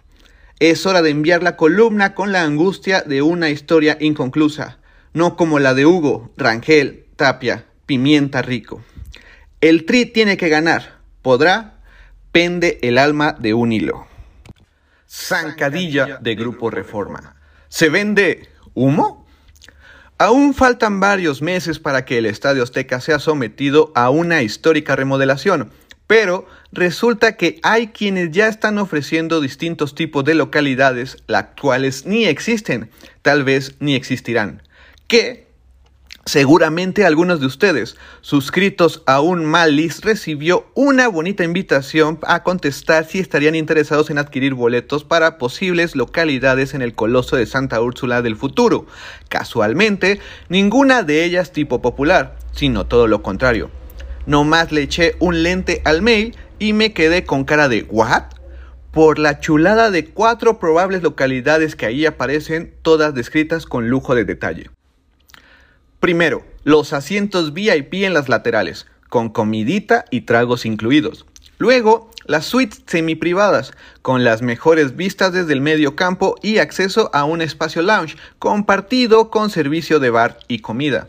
Es 0.61 0.87
hora 0.87 1.02
de 1.02 1.11
enviar 1.11 1.42
la 1.42 1.56
columna 1.56 2.14
con 2.14 2.32
la 2.32 2.42
angustia 2.42 3.02
de 3.02 3.23
una 3.23 3.50
historia 3.50 3.97
inconclusa, 4.00 4.78
no 5.12 5.37
como 5.37 5.58
la 5.58 5.75
de 5.75 5.87
Hugo, 5.87 6.32
Rangel, 6.37 7.06
Tapia, 7.16 7.66
Pimienta 7.87 8.42
Rico. 8.42 8.82
El 9.61 9.87
Tri 9.87 10.06
tiene 10.06 10.37
que 10.37 10.49
ganar. 10.49 10.99
¿Podrá? 11.23 11.80
Pende 12.32 12.78
el 12.82 12.99
alma 12.99 13.37
de 13.38 13.54
un 13.54 13.73
hilo. 13.73 14.06
Zancadilla 15.08 16.18
de 16.20 16.35
Grupo 16.35 16.70
Reforma. 16.70 17.37
¿Se 17.68 17.88
vende 17.88 18.49
humo? 18.78 19.26
Aún 20.18 20.54
faltan 20.54 21.00
varios 21.00 21.42
meses 21.42 21.78
para 21.78 22.04
que 22.04 22.18
el 22.18 22.26
Estadio 22.26 22.62
Azteca 22.62 23.00
sea 23.00 23.18
sometido 23.18 23.92
a 23.94 24.11
una 24.11 24.42
histórica 24.42 24.97
remodelación, 24.97 25.70
pero 26.06 26.47
resulta 26.73 27.37
que 27.37 27.61
hay 27.62 27.88
quienes 27.88 28.30
ya 28.30 28.49
están 28.49 28.78
ofreciendo 28.78 29.40
distintos 29.40 29.94
tipos 29.94 30.25
de 30.25 30.35
localidades, 30.35 31.18
las 31.26 31.49
cuales 31.61 32.06
ni 32.06 32.25
existen, 32.25 32.90
tal 33.23 33.44
vez 33.44 33.75
ni 33.78 33.94
existirán, 33.94 34.62
que 35.06 35.48
Seguramente 36.28 37.06
algunos 37.06 37.40
de 37.40 37.47
ustedes, 37.47 37.97
suscritos 38.20 39.02
a 39.06 39.23
un 39.23 39.47
Malis, 39.47 40.02
recibió 40.02 40.66
una 40.75 41.08
bonita 41.08 41.42
invitación 41.42 42.18
a 42.20 42.42
contestar 42.42 43.06
si 43.06 43.18
estarían 43.18 43.54
interesados 43.54 44.11
en 44.11 44.18
adquirir 44.18 44.52
boletos 44.52 45.04
para 45.04 45.38
posibles 45.38 45.97
localidades 45.97 46.75
en 46.75 46.82
el 46.82 46.94
Coloso 46.94 47.37
de 47.37 47.47
Santa 47.47 47.80
Úrsula 47.80 48.20
del 48.20 48.37
futuro. 48.37 48.85
Casualmente, 49.30 50.20
ninguna 50.50 51.02
de 51.02 51.25
ellas 51.25 51.50
tipo 51.50 51.80
popular, 51.80 52.37
sino 52.52 52.85
todo 52.85 53.06
lo 53.06 53.23
contrario. 53.23 53.70
Nomás 54.26 54.70
le 54.70 54.82
eché 54.82 55.14
un 55.20 55.42
lente 55.42 55.80
al 55.87 56.02
mail 56.02 56.37
y 56.58 56.75
me 56.75 56.92
quedé 56.92 57.25
con 57.25 57.44
cara 57.44 57.70
de 57.70 57.87
¿what? 57.88 58.25
Por 58.92 59.18
la 59.18 59.40
chulada 59.40 59.90
de 59.90 60.04
cuatro 60.04 60.58
probables 60.58 61.02
localidades 61.02 61.75
que 61.75 61.87
ahí 61.87 62.04
aparecen, 62.04 62.75
todas 62.82 63.14
descritas 63.14 63.64
con 63.64 63.88
lujo 63.88 64.14
de 64.14 64.26
detalle. 64.26 64.68
Primero, 66.00 66.45
los 66.62 66.93
asientos 66.93 67.52
VIP 67.52 67.95
en 68.05 68.14
las 68.14 68.28
laterales, 68.28 68.87
con 69.09 69.31
comidita 69.31 70.05
y 70.11 70.21
tragos 70.23 70.64
incluidos. 70.64 71.26
Luego, 71.59 72.11
las 72.25 72.45
suites 72.45 72.83
semi-privadas, 72.87 73.73
con 74.00 74.23
las 74.23 74.40
mejores 74.43 74.95
vistas 74.95 75.33
desde 75.33 75.55
el 75.55 75.61
medio 75.61 75.97
campo 75.97 76.37
y 76.40 76.59
acceso 76.59 77.11
a 77.12 77.25
un 77.25 77.43
espacio 77.43 77.83
lounge 77.83 78.17
compartido 78.38 79.31
con 79.31 79.50
servicio 79.50 79.99
de 79.99 80.11
bar 80.11 80.38
y 80.47 80.61
comida. 80.61 81.09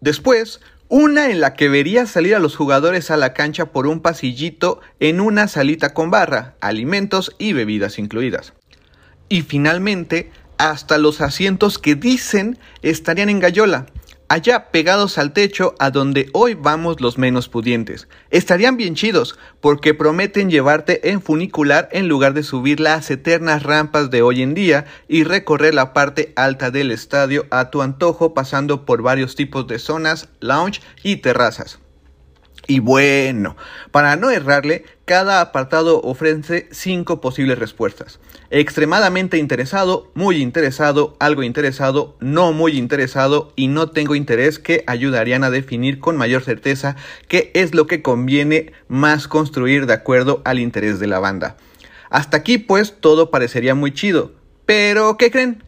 Después, 0.00 0.60
una 0.88 1.30
en 1.30 1.40
la 1.40 1.54
que 1.54 1.68
vería 1.68 2.06
salir 2.06 2.36
a 2.36 2.40
los 2.40 2.54
jugadores 2.54 3.10
a 3.10 3.16
la 3.16 3.32
cancha 3.32 3.66
por 3.66 3.88
un 3.88 4.00
pasillito 4.00 4.80
en 5.00 5.20
una 5.20 5.48
salita 5.48 5.94
con 5.94 6.10
barra, 6.10 6.54
alimentos 6.60 7.34
y 7.38 7.52
bebidas 7.52 7.98
incluidas. 7.98 8.52
Y 9.28 9.42
finalmente, 9.42 10.30
hasta 10.60 10.98
los 10.98 11.22
asientos 11.22 11.78
que 11.78 11.94
dicen 11.94 12.58
estarían 12.82 13.30
en 13.30 13.40
Gallola, 13.40 13.86
allá 14.28 14.70
pegados 14.70 15.16
al 15.16 15.32
techo 15.32 15.74
a 15.78 15.90
donde 15.90 16.28
hoy 16.34 16.52
vamos 16.52 17.00
los 17.00 17.16
menos 17.16 17.48
pudientes. 17.48 18.08
Estarían 18.28 18.76
bien 18.76 18.94
chidos, 18.94 19.38
porque 19.62 19.94
prometen 19.94 20.50
llevarte 20.50 21.10
en 21.10 21.22
funicular 21.22 21.88
en 21.92 22.08
lugar 22.08 22.34
de 22.34 22.42
subir 22.42 22.78
las 22.78 23.10
eternas 23.10 23.62
rampas 23.62 24.10
de 24.10 24.20
hoy 24.20 24.42
en 24.42 24.52
día 24.52 24.84
y 25.08 25.24
recorrer 25.24 25.74
la 25.74 25.94
parte 25.94 26.34
alta 26.36 26.70
del 26.70 26.90
estadio 26.90 27.46
a 27.50 27.70
tu 27.70 27.80
antojo 27.80 28.34
pasando 28.34 28.84
por 28.84 29.00
varios 29.00 29.36
tipos 29.36 29.66
de 29.66 29.78
zonas, 29.78 30.28
lounge 30.40 30.82
y 31.02 31.16
terrazas. 31.16 31.78
Y 32.70 32.78
bueno, 32.78 33.56
para 33.90 34.14
no 34.14 34.30
errarle, 34.30 34.84
cada 35.04 35.40
apartado 35.40 36.00
ofrece 36.02 36.68
cinco 36.70 37.20
posibles 37.20 37.58
respuestas. 37.58 38.20
Extremadamente 38.50 39.38
interesado, 39.38 40.12
muy 40.14 40.40
interesado, 40.40 41.16
algo 41.18 41.42
interesado, 41.42 42.16
no 42.20 42.52
muy 42.52 42.78
interesado 42.78 43.52
y 43.56 43.66
no 43.66 43.90
tengo 43.90 44.14
interés 44.14 44.60
que 44.60 44.84
ayudarían 44.86 45.42
a 45.42 45.50
definir 45.50 45.98
con 45.98 46.16
mayor 46.16 46.44
certeza 46.44 46.94
qué 47.26 47.50
es 47.54 47.74
lo 47.74 47.88
que 47.88 48.02
conviene 48.02 48.72
más 48.86 49.26
construir 49.26 49.86
de 49.86 49.94
acuerdo 49.94 50.40
al 50.44 50.60
interés 50.60 51.00
de 51.00 51.08
la 51.08 51.18
banda. 51.18 51.56
Hasta 52.08 52.36
aquí 52.36 52.58
pues 52.58 53.00
todo 53.00 53.32
parecería 53.32 53.74
muy 53.74 53.92
chido. 53.92 54.30
Pero, 54.64 55.16
¿qué 55.16 55.32
creen? 55.32 55.64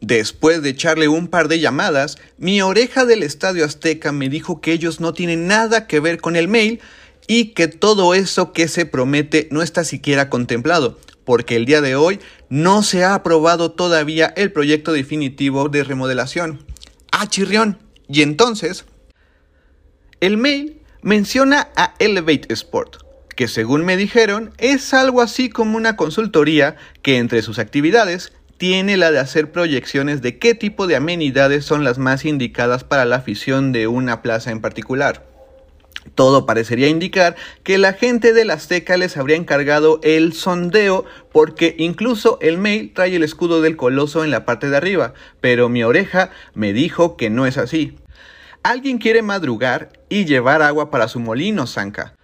Después 0.00 0.62
de 0.62 0.70
echarle 0.70 1.08
un 1.08 1.28
par 1.28 1.48
de 1.48 1.58
llamadas, 1.58 2.18
mi 2.36 2.60
oreja 2.60 3.06
del 3.06 3.22
Estadio 3.22 3.64
Azteca 3.64 4.12
me 4.12 4.28
dijo 4.28 4.60
que 4.60 4.72
ellos 4.72 5.00
no 5.00 5.14
tienen 5.14 5.46
nada 5.46 5.86
que 5.86 6.00
ver 6.00 6.20
con 6.20 6.36
el 6.36 6.48
mail 6.48 6.80
y 7.26 7.54
que 7.54 7.66
todo 7.68 8.14
eso 8.14 8.52
que 8.52 8.68
se 8.68 8.86
promete 8.86 9.48
no 9.50 9.62
está 9.62 9.84
siquiera 9.84 10.28
contemplado, 10.28 10.98
porque 11.24 11.56
el 11.56 11.64
día 11.64 11.80
de 11.80 11.96
hoy 11.96 12.20
no 12.50 12.82
se 12.82 13.04
ha 13.04 13.14
aprobado 13.14 13.72
todavía 13.72 14.32
el 14.36 14.52
proyecto 14.52 14.92
definitivo 14.92 15.68
de 15.68 15.82
remodelación. 15.82 16.64
Ah, 17.10 17.26
chirrión. 17.26 17.78
Y 18.08 18.22
entonces, 18.22 18.84
el 20.20 20.36
mail 20.36 20.82
menciona 21.02 21.70
a 21.74 21.94
Elevate 21.98 22.52
Sport, 22.52 22.98
que 23.34 23.48
según 23.48 23.84
me 23.84 23.96
dijeron 23.96 24.52
es 24.58 24.94
algo 24.94 25.22
así 25.22 25.48
como 25.48 25.76
una 25.76 25.96
consultoría 25.96 26.76
que 27.02 27.18
entre 27.18 27.42
sus 27.42 27.58
actividades 27.58 28.32
tiene 28.58 28.96
la 28.96 29.10
de 29.10 29.18
hacer 29.18 29.52
proyecciones 29.52 30.22
de 30.22 30.38
qué 30.38 30.54
tipo 30.54 30.86
de 30.86 30.96
amenidades 30.96 31.64
son 31.64 31.84
las 31.84 31.98
más 31.98 32.24
indicadas 32.24 32.84
para 32.84 33.04
la 33.04 33.16
afición 33.16 33.72
de 33.72 33.86
una 33.86 34.22
plaza 34.22 34.50
en 34.50 34.60
particular. 34.60 35.26
Todo 36.14 36.46
parecería 36.46 36.88
indicar 36.88 37.36
que 37.62 37.78
la 37.78 37.92
gente 37.92 38.32
del 38.32 38.50
Azteca 38.50 38.96
les 38.96 39.16
habría 39.16 39.36
encargado 39.36 40.00
el 40.02 40.32
sondeo 40.32 41.04
porque 41.32 41.74
incluso 41.78 42.38
el 42.40 42.58
mail 42.58 42.92
trae 42.94 43.16
el 43.16 43.24
escudo 43.24 43.60
del 43.60 43.76
coloso 43.76 44.24
en 44.24 44.30
la 44.30 44.44
parte 44.44 44.70
de 44.70 44.76
arriba, 44.76 45.14
pero 45.40 45.68
mi 45.68 45.82
oreja 45.82 46.30
me 46.54 46.72
dijo 46.72 47.16
que 47.16 47.28
no 47.28 47.46
es 47.46 47.58
así. 47.58 47.96
Alguien 48.62 48.98
quiere 48.98 49.22
madrugar 49.22 49.92
y 50.08 50.24
llevar 50.24 50.62
agua 50.62 50.90
para 50.90 51.08
su 51.08 51.20
molino, 51.20 51.66
Zanca. 51.66 52.15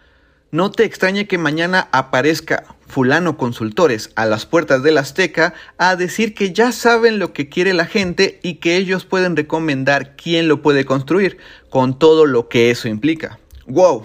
No 0.52 0.71
te 0.71 0.85
extrañe 0.85 1.26
que 1.26 1.38
mañana 1.38 1.88
aparezca 1.92 2.76
fulano 2.87 3.38
consultores 3.38 4.11
a 4.16 4.26
las 4.26 4.44
puertas 4.44 4.82
del 4.82 4.99
Azteca 4.99 5.54
a 5.78 5.97
decir 5.97 6.35
que 6.35 6.52
ya 6.52 6.73
saben 6.73 7.18
lo 7.18 7.32
que 7.32 7.49
quiere 7.49 7.73
la 7.73 7.87
gente 7.87 8.38
y 8.42 8.56
que 8.56 8.76
ellos 8.76 9.06
pueden 9.06 9.35
recomendar 9.35 10.14
quién 10.14 10.49
lo 10.49 10.61
puede 10.61 10.85
construir, 10.85 11.38
con 11.71 11.99
todo 11.99 12.26
lo 12.26 12.50
que 12.50 12.71
eso 12.71 12.87
implica. 12.87 13.38
¡Wow! 13.66 14.04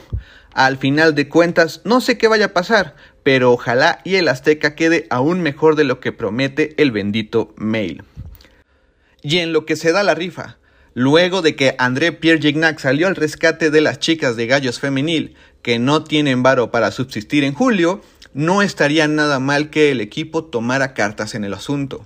Al 0.53 0.77
final 0.77 1.15
de 1.15 1.27
cuentas, 1.27 1.81
no 1.83 1.99
sé 1.99 2.17
qué 2.17 2.29
vaya 2.29 2.45
a 2.45 2.53
pasar, 2.53 2.95
pero 3.23 3.51
ojalá 3.51 3.99
y 4.05 4.15
el 4.15 4.29
Azteca 4.29 4.73
quede 4.73 5.05
aún 5.09 5.41
mejor 5.41 5.75
de 5.75 5.83
lo 5.83 5.99
que 5.99 6.13
promete 6.13 6.81
el 6.81 6.91
bendito 6.91 7.53
mail. 7.57 8.03
Y 9.21 9.39
en 9.39 9.51
lo 9.51 9.65
que 9.65 9.75
se 9.75 9.91
da 9.91 10.01
la 10.01 10.15
rifa, 10.15 10.59
luego 10.93 11.41
de 11.41 11.57
que 11.57 11.75
André 11.77 12.13
Pierre 12.13 12.41
Gignac 12.41 12.79
salió 12.79 13.07
al 13.07 13.17
rescate 13.17 13.69
de 13.69 13.81
las 13.81 13.99
chicas 13.99 14.37
de 14.37 14.47
Gallos 14.47 14.79
Femenil, 14.79 15.35
que 15.67 15.79
no 15.79 16.05
tienen 16.05 16.43
varo 16.43 16.71
para 16.71 16.91
subsistir 16.91 17.43
en 17.43 17.53
julio, 17.53 18.01
no 18.33 18.61
estaría 18.61 19.05
nada 19.09 19.41
mal 19.41 19.69
que 19.69 19.91
el 19.91 19.99
equipo 19.99 20.45
tomara 20.45 20.93
cartas 20.93 21.35
en 21.35 21.43
el 21.43 21.53
asunto. 21.53 22.05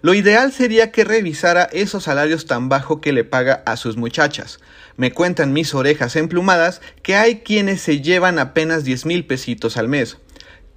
Lo 0.00 0.14
ideal 0.14 0.52
sería 0.54 0.90
que 0.90 1.04
revisara 1.04 1.64
esos 1.64 2.04
salarios 2.04 2.46
tan 2.46 2.70
bajos 2.70 3.00
que 3.00 3.12
le 3.12 3.24
paga 3.24 3.62
a 3.66 3.76
sus 3.76 3.98
muchachas. 3.98 4.58
Me 4.96 5.12
cuentan 5.12 5.52
mis 5.52 5.74
orejas 5.74 6.16
emplumadas 6.16 6.80
que 7.02 7.14
hay 7.14 7.40
quienes 7.40 7.82
se 7.82 8.00
llevan 8.00 8.38
apenas 8.38 8.84
10 8.84 9.04
mil 9.04 9.26
pesitos 9.26 9.76
al 9.76 9.88
mes 9.88 10.16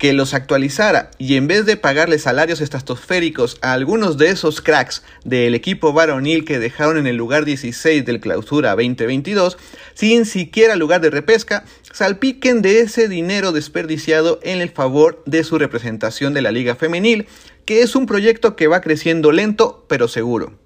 que 0.02 0.14
los 0.14 0.34
actualizara 0.34 1.12
y 1.20 1.36
en 1.36 1.46
vez 1.46 1.68
de 1.68 1.78
pagarle 1.78 2.18
salarios 2.18 2.60
estratosféricos 2.60 3.60
a 3.62 3.74
algunos 3.74 4.18
de 4.18 4.32
esos 4.32 4.60
cracks 4.60 5.04
del 5.26 5.54
equipo 5.54 5.94
varonil 5.94 6.44
que 6.44 6.58
dejaron 6.58 6.98
en 6.98 7.06
el 7.06 7.18
lugar 7.18 7.46
16 7.46 8.04
del 8.04 8.20
clausura 8.20 8.72
2022, 8.72 9.60
sin 9.94 10.26
siquiera 10.26 10.76
lugar 10.76 11.02
de 11.02 11.12
repesca, 11.12 11.66
salpiquen 11.94 12.64
de 12.64 12.80
ese 12.80 13.10
dinero 13.10 13.52
desperdiciado 13.52 14.40
en 14.42 14.62
el 14.62 14.72
favor 14.72 15.22
de 15.28 15.44
su 15.44 15.60
representación 15.60 16.34
de 16.34 16.42
la 16.42 16.52
liga 16.52 16.74
femenil, 16.74 17.28
que 17.66 17.84
es 17.84 17.96
un 17.96 18.08
proyecto 18.08 18.56
que 18.56 18.66
va 18.66 18.82
creciendo 18.82 19.32
lento 19.32 19.86
pero 19.88 20.08
seguro. 20.08 20.58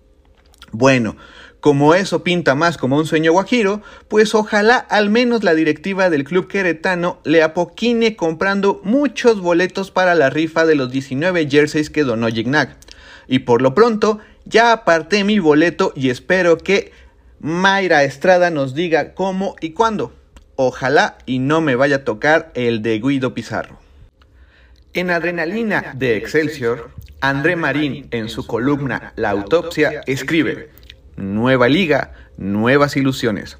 Bueno, 0.72 1.18
como 1.66 1.96
eso 1.96 2.24
pinta 2.24 2.54
más 2.54 2.78
como 2.78 2.96
un 2.96 3.08
sueño 3.08 3.32
guajiro, 3.32 3.82
pues 4.08 4.36
ojalá 4.36 4.78
al 4.78 5.10
menos 5.10 5.44
la 5.44 5.56
directiva 5.56 6.12
del 6.12 6.24
club 6.24 6.48
queretano 6.48 7.20
le 7.24 7.42
apoquine 7.42 8.16
comprando 8.16 8.82
muchos 8.84 9.42
boletos 9.42 9.90
para 9.90 10.14
la 10.14 10.30
rifa 10.30 10.68
de 10.68 10.76
los 10.76 10.92
19 10.92 11.50
jerseys 11.50 11.90
que 11.90 12.04
donó 12.04 12.28
Gignac. 12.28 12.78
Y 13.28 13.40
por 13.40 13.64
lo 13.64 13.74
pronto, 13.74 14.20
ya 14.46 14.74
aparté 14.74 15.24
mi 15.24 15.40
boleto 15.40 15.92
y 15.96 16.12
espero 16.12 16.60
que 16.60 16.92
Mayra 17.40 18.04
Estrada 18.04 18.52
nos 18.52 18.76
diga 18.76 19.16
cómo 19.16 19.56
y 19.60 19.72
cuándo. 19.72 20.14
Ojalá 20.58 21.18
y 21.26 21.40
no 21.40 21.62
me 21.62 21.76
vaya 21.76 21.96
a 21.96 22.04
tocar 22.04 22.52
el 22.54 22.84
de 22.84 23.00
Guido 23.00 23.34
Pizarro. 23.34 23.80
En 24.94 25.10
Adrenalina 25.10 25.94
de 25.96 26.16
Excelsior, 26.16 26.92
André 27.22 27.56
Marín 27.56 28.08
en 28.12 28.30
su 28.30 28.46
columna 28.46 29.14
La 29.16 29.32
autopsia 29.32 30.04
escribe 30.06 30.70
nueva 31.18 31.68
liga, 31.68 32.14
nuevas 32.38 32.96
ilusiones. 32.96 33.58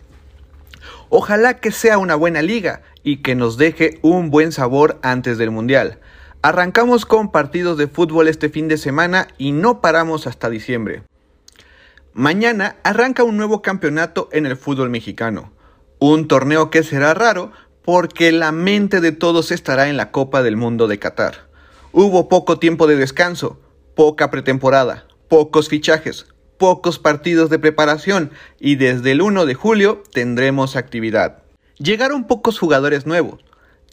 Ojalá 1.10 1.56
que 1.56 1.72
sea 1.72 1.98
una 1.98 2.16
buena 2.16 2.42
liga 2.42 2.82
y 3.04 3.18
que 3.18 3.36
nos 3.36 3.58
deje 3.58 4.00
un 4.02 4.32
buen 4.32 4.52
sabor 4.52 5.00
antes 5.02 5.38
del 5.38 5.52
Mundial. 5.52 6.00
Arrancamos 6.42 7.06
con 7.06 7.32
partidos 7.32 7.78
de 7.78 7.88
fútbol 7.88 8.28
este 8.28 8.50
fin 8.50 8.68
de 8.68 8.78
semana 8.78 9.28
y 9.38 9.52
no 9.52 9.82
paramos 9.82 10.28
hasta 10.28 10.50
diciembre. 10.50 11.04
Mañana 12.14 12.78
arranca 12.84 13.24
un 13.24 13.38
nuevo 13.38 13.62
campeonato 13.62 14.30
en 14.32 14.46
el 14.46 14.56
fútbol 14.56 14.90
mexicano. 14.90 15.52
Un 16.00 16.28
torneo 16.28 16.70
que 16.70 16.84
será 16.84 17.14
raro 17.14 17.52
porque 17.84 18.32
la 18.32 18.52
mente 18.52 19.02
de 19.02 19.12
todos 19.12 19.52
estará 19.52 19.90
en 19.90 19.98
la 19.98 20.12
Copa 20.12 20.42
del 20.42 20.58
Mundo 20.58 20.88
de 20.88 20.98
Qatar. 20.98 21.48
Hubo 21.92 22.30
poco 22.30 22.58
tiempo 22.60 22.88
de 22.88 22.96
descanso, 22.96 23.60
poca 23.96 24.32
pretemporada, 24.32 25.06
pocos 25.30 25.70
fichajes, 25.70 26.28
pocos 26.58 27.00
partidos 27.00 27.50
de 27.50 27.60
preparación 27.60 28.32
y 28.60 28.76
desde 28.76 29.12
el 29.12 29.22
1 29.22 29.46
de 29.46 29.54
julio 29.54 30.04
tendremos 30.12 30.76
actividad. 30.76 31.44
Llegaron 31.78 32.26
pocos 32.28 32.60
jugadores 32.60 33.06
nuevos 33.06 33.44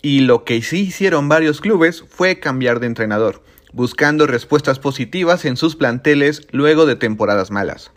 y 0.03 0.21
lo 0.21 0.45
que 0.45 0.61
sí 0.63 0.81
hicieron 0.81 1.29
varios 1.29 1.61
clubes 1.61 2.05
fue 2.09 2.41
cambiar 2.41 2.81
de 2.81 2.87
entrenador, 2.87 3.43
buscando 3.73 4.27
respuestas 4.27 4.79
positivas 4.79 5.45
en 5.45 5.57
sus 5.57 5.77
planteles 5.77 6.47
luego 6.51 6.87
de 6.87 6.97
temporadas 6.97 7.51
malas. 7.51 7.93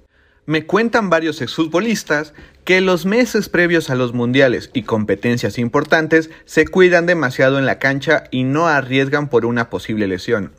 Me 0.48 0.68
cuentan 0.68 1.10
varios 1.10 1.42
exfutbolistas 1.42 2.34
que 2.64 2.80
los 2.80 3.08
meses 3.08 3.50
previos 3.50 3.90
a 3.90 3.96
los 3.96 4.14
mundiales 4.14 4.70
y 4.74 4.84
competencias 4.84 5.58
importantes 5.58 6.30
se 6.46 6.68
cuidan 6.68 7.08
demasiado 7.08 7.58
en 7.58 7.66
la 7.66 7.80
cancha 7.80 8.26
y 8.30 8.44
no 8.44 8.68
arriesgan 8.68 9.28
por 9.28 9.46
una 9.46 9.72
posible 9.72 10.08
lesión. 10.08 10.52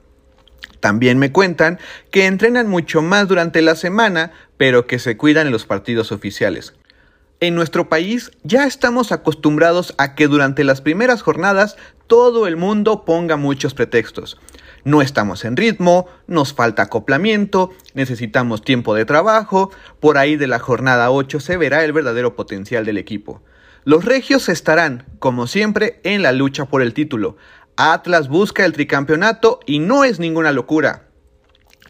También 0.81 1.19
me 1.19 1.33
cuentan 1.33 1.79
que 2.11 2.27
entrenan 2.27 2.69
mucho 2.69 3.03
más 3.03 3.29
durante 3.29 3.63
la 3.63 3.77
semana, 3.77 4.33
pero 4.57 4.87
que 4.87 4.99
se 4.99 5.17
cuidan 5.17 5.47
en 5.47 5.53
los 5.53 5.67
partidos 5.67 6.13
oficiales. 6.13 6.75
En 7.39 7.55
nuestro 7.55 7.89
país 7.91 8.31
ya 8.45 8.67
estamos 8.67 9.13
acostumbrados 9.13 9.95
a 9.99 10.15
que 10.15 10.27
durante 10.27 10.65
las 10.65 10.81
primeras 10.81 11.21
jornadas 11.21 11.77
todo 12.07 12.47
el 12.47 12.57
mundo 12.57 13.05
ponga 13.05 13.37
muchos 13.37 13.75
pretextos. 13.75 14.39
No 14.85 15.03
estamos 15.03 15.45
en 15.45 15.57
ritmo, 15.57 16.07
nos 16.29 16.55
falta 16.55 16.83
acoplamiento, 16.83 17.75
necesitamos 17.95 18.63
tiempo 18.63 18.95
de 18.95 19.05
trabajo, 19.05 19.71
por 20.01 20.17
ahí 20.17 20.37
de 20.37 20.47
la 20.47 20.61
jornada 20.61 21.11
8 21.11 21.41
se 21.41 21.57
verá 21.57 21.85
el 21.85 21.93
verdadero 21.93 22.37
potencial 22.37 22.85
del 22.87 22.97
equipo. 22.97 23.43
Los 23.85 24.05
regios 24.05 24.49
estarán, 24.49 25.05
como 25.19 25.47
siempre, 25.47 26.01
en 26.05 26.23
la 26.23 26.33
lucha 26.33 26.65
por 26.65 26.83
el 26.83 26.95
título, 26.95 27.37
Atlas 27.79 28.29
busca 28.29 28.65
el 28.65 28.73
tricampeonato 28.73 29.61
y 29.67 29.81
no 29.81 30.05
es 30.05 30.19
ninguna 30.19 30.51
locura. 30.51 31.09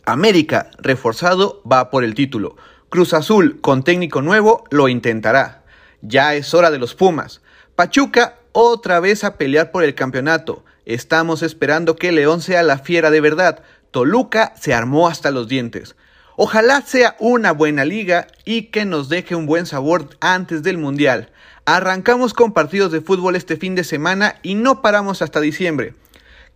América, 0.05 0.73
reforzado, 0.79 1.63
va 1.71 1.91
por 1.91 2.03
el 2.03 2.15
título. 2.15 2.57
Cruz 2.89 3.15
Azul, 3.15 3.61
con 3.61 3.85
técnico 3.85 4.21
nuevo, 4.21 4.65
lo 4.71 4.89
intentará. 4.89 5.63
Ya 6.03 6.35
es 6.35 6.55
hora 6.55 6.73
de 6.73 6.79
los 6.79 6.97
Pumas. 6.97 7.41
Pachuca, 7.77 8.41
otra 8.51 8.99
vez 8.99 9.23
a 9.23 9.37
pelear 9.37 9.71
por 9.71 9.85
el 9.85 9.95
campeonato. 9.95 10.65
Estamos 10.87 11.45
esperando 11.45 11.95
que 11.95 12.11
León 12.11 12.41
sea 12.41 12.65
la 12.65 12.79
fiera 12.79 13.11
de 13.11 13.21
verdad. 13.21 13.63
Toluca 13.93 14.55
se 14.61 14.75
armó 14.75 15.07
hasta 15.07 15.31
los 15.31 15.47
dientes. 15.47 15.95
Ojalá 16.39 16.83
sea 16.83 17.17
una 17.19 17.53
buena 17.53 17.87
liga 17.87 18.27
y 18.45 18.65
que 18.65 18.85
nos 18.85 19.09
deje 19.09 19.35
un 19.35 19.47
buen 19.47 19.65
sabor 19.65 20.11
antes 20.21 20.63
del 20.63 20.77
Mundial. 20.77 21.31
Arrancamos 21.65 22.35
con 22.35 22.53
partidos 22.53 22.93
de 22.93 23.01
fútbol 23.01 23.37
este 23.37 23.57
fin 23.57 23.75
de 23.75 23.85
semana 23.85 24.37
y 24.43 24.55
no 24.55 24.83
paramos 24.83 25.23
hasta 25.23 25.41
diciembre. 25.41 25.95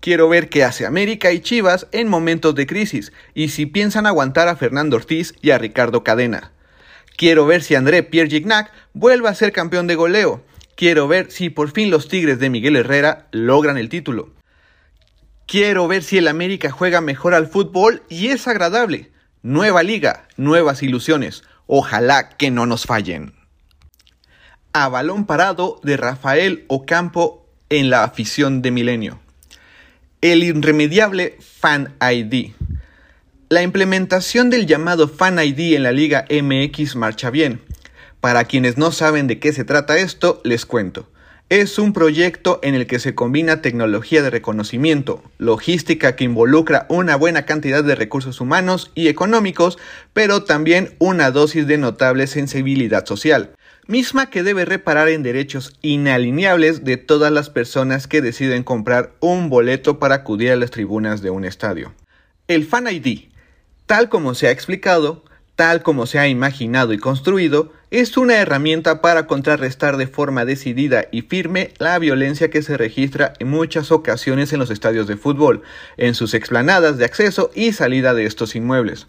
Quiero 0.01 0.29
ver 0.29 0.51
qué 0.51 0.65
hace 0.65 0.85
América 0.85 1.33
y 1.33 1.41
Chivas 1.41 1.87
en 1.93 2.09
momentos 2.09 2.55
de 2.55 2.67
crisis 2.67 3.11
y 3.33 3.49
si 3.49 3.65
piensan 3.65 4.07
aguantar 4.07 4.49
a 4.49 4.57
Fernando 4.57 4.97
Ortiz 4.97 5.35
y 5.41 5.51
a 5.51 5.59
Ricardo 5.59 6.05
Cadena. 6.05 6.53
Quiero 7.17 7.47
ver 7.47 7.63
si 7.63 7.75
André 7.75 8.03
Pierre 8.03 8.29
Gignac 8.29 8.71
vuelve 8.93 9.31
a 9.31 9.35
ser 9.35 9.51
campeón 9.51 9.87
de 9.87 9.95
goleo. 9.95 10.45
Quiero 10.75 11.09
ver 11.09 11.31
si 11.31 11.49
por 11.49 11.71
fin 11.71 11.91
los 11.91 12.07
Tigres 12.09 12.39
de 12.39 12.51
Miguel 12.51 12.77
Herrera 12.77 13.29
logran 13.31 13.79
el 13.79 13.89
título. 13.89 14.29
Quiero 15.47 15.89
ver 15.89 16.03
si 16.03 16.19
el 16.19 16.29
América 16.29 16.71
juega 16.71 17.01
mejor 17.01 17.33
al 17.33 17.47
fútbol 17.47 18.03
y 18.11 18.29
es 18.29 18.47
agradable. 18.47 19.10
Nueva 19.43 19.83
liga, 19.83 20.29
nuevas 20.37 20.83
ilusiones. 20.83 21.43
Ojalá 21.67 22.31
que 22.31 22.51
no 22.51 22.67
nos 22.67 22.85
fallen 22.85 23.41
a 24.73 24.89
balón 24.89 25.27
parado 25.27 25.81
de 25.83 25.97
Rafael 25.97 26.65
Ocampo 26.69 27.47
en 27.71 27.91
la 27.91 28.05
afición 28.05 28.63
de 28.63 28.71
Milenio. 28.71 29.21
El 30.21 30.45
irremediable 30.45 31.39
Fan 31.41 31.95
ID. 32.01 32.53
La 33.49 33.63
implementación 33.63 34.49
del 34.51 34.67
llamado 34.67 35.09
Fan 35.09 35.39
ID 35.41 35.75
en 35.75 35.83
la 35.83 35.93
Liga 35.93 36.25
MX 36.31 36.95
marcha 36.95 37.31
bien. 37.31 37.63
Para 38.21 38.45
quienes 38.45 38.77
no 38.77 38.93
saben 38.93 39.27
de 39.27 39.41
qué 39.41 39.53
se 39.53 39.65
trata 39.65 39.97
esto, 39.99 40.41
les 40.45 40.67
cuento. 40.67 41.09
Es 41.51 41.81
un 41.81 41.93
proyecto 41.93 42.61
en 42.63 42.77
el 42.77 42.87
que 42.87 43.01
se 43.01 43.17
combina 43.17 43.61
tecnología 43.61 44.23
de 44.23 44.31
reconocimiento, 44.31 45.25
logística 45.37 46.15
que 46.15 46.23
involucra 46.23 46.87
una 46.89 47.17
buena 47.17 47.45
cantidad 47.45 47.83
de 47.83 47.97
recursos 47.97 48.41
humanos 48.41 48.93
y 48.95 49.09
económicos, 49.09 49.77
pero 50.13 50.45
también 50.45 50.95
una 51.01 51.33
dosis 51.33 51.67
de 51.67 51.77
notable 51.77 52.29
sensibilidad 52.29 53.05
social 53.05 53.51
misma 53.89 54.31
que 54.31 54.45
debe 54.45 54.65
reparar 54.65 55.09
en 55.09 55.25
derechos 55.25 55.77
inalineables 55.83 56.85
de 56.85 56.97
todas 56.97 57.33
las 57.33 57.51
personas 57.51 58.07
que 58.07 58.23
deciden 58.23 58.63
comprar 58.63 59.15
un 59.19 59.51
boleto 59.51 59.99
para 59.99 60.15
acudir 60.15 60.53
a 60.53 60.57
las 60.57 60.71
tribunas 60.71 61.23
de 61.23 61.31
un 61.31 61.45
estadio. 61.45 61.93
El 62.47 62.65
Fan 62.65 62.87
ID, 62.87 63.31
tal 63.87 64.09
como 64.09 64.35
se 64.35 64.47
ha 64.47 64.53
explicado, 64.53 65.25
tal 65.61 65.83
como 65.83 66.07
se 66.07 66.19
ha 66.19 66.27
imaginado 66.27 66.95
y 66.95 66.99
construido, 66.99 67.71
es 67.91 68.17
una 68.17 68.37
herramienta 68.37 69.03
para 69.03 69.27
contrarrestar 69.27 69.99
de 69.99 70.07
forma 70.07 70.47
decidida 70.47 71.05
y 71.13 71.21
firme 71.21 71.75
la 71.77 71.99
violencia 71.99 72.49
que 72.49 72.63
se 72.63 72.79
registra 72.79 73.35
en 73.41 73.51
muchas 73.51 73.93
ocasiones 73.93 74.55
en 74.55 74.59
los 74.59 74.71
estadios 74.71 75.07
de 75.07 75.19
fútbol, 75.19 75.61
en 75.99 76.15
sus 76.15 76.33
explanadas 76.33 76.97
de 76.97 77.05
acceso 77.05 77.51
y 77.55 77.75
salida 77.75 78.15
de 78.15 78.25
estos 78.25 78.57
inmuebles 78.57 79.07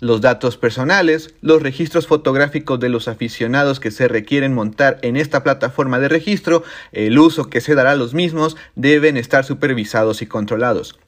los 0.00 0.20
datos 0.20 0.58
personales, 0.58 1.32
los 1.40 1.62
registros 1.62 2.06
fotográficos 2.06 2.78
de 2.78 2.90
los 2.90 3.08
aficionados 3.08 3.80
que 3.80 3.90
se 3.90 4.08
requieren 4.08 4.52
montar 4.52 4.98
en 5.00 5.16
esta 5.16 5.42
plataforma 5.42 5.98
de 5.98 6.10
registro, 6.10 6.64
el 6.92 7.18
uso 7.18 7.48
que 7.48 7.62
se 7.62 7.74
dará 7.74 7.92
a 7.92 7.96
los 7.96 8.12
mismos, 8.12 8.58
deben 8.74 9.16
estar 9.16 9.46
supervisados 9.46 10.20
y 10.20 10.26
controlados. 10.26 10.98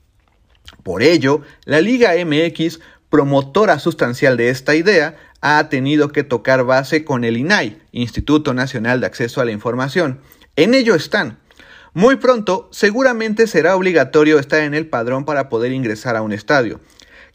Por 0.83 1.03
ello, 1.03 1.43
la 1.67 1.83
Liga 1.83 2.13
MX, 2.25 2.81
promotora 3.11 3.79
sustancial 3.79 4.37
de 4.37 4.51
esta 4.51 4.75
idea, 4.75 5.17
ha 5.41 5.69
tenido 5.69 6.11
que 6.11 6.25
tocar 6.25 6.65
base 6.65 7.05
con 7.05 7.25
el 7.25 7.37
INAI, 7.37 7.81
Instituto 7.93 8.55
Nacional 8.55 9.01
de 9.01 9.07
Acceso 9.07 9.41
a 9.41 9.45
la 9.45 9.53
Información. 9.53 10.21
En 10.57 10.75
ello 10.75 10.95
están. 10.95 11.39
Muy 11.95 12.17
pronto, 12.17 12.69
seguramente 12.71 13.47
será 13.47 13.77
obligatorio 13.77 14.39
estar 14.39 14.61
en 14.61 14.75
el 14.75 14.89
padrón 14.89 15.25
para 15.25 15.49
poder 15.49 15.73
ingresar 15.73 16.17
a 16.17 16.23
un 16.23 16.33
estadio. 16.33 16.81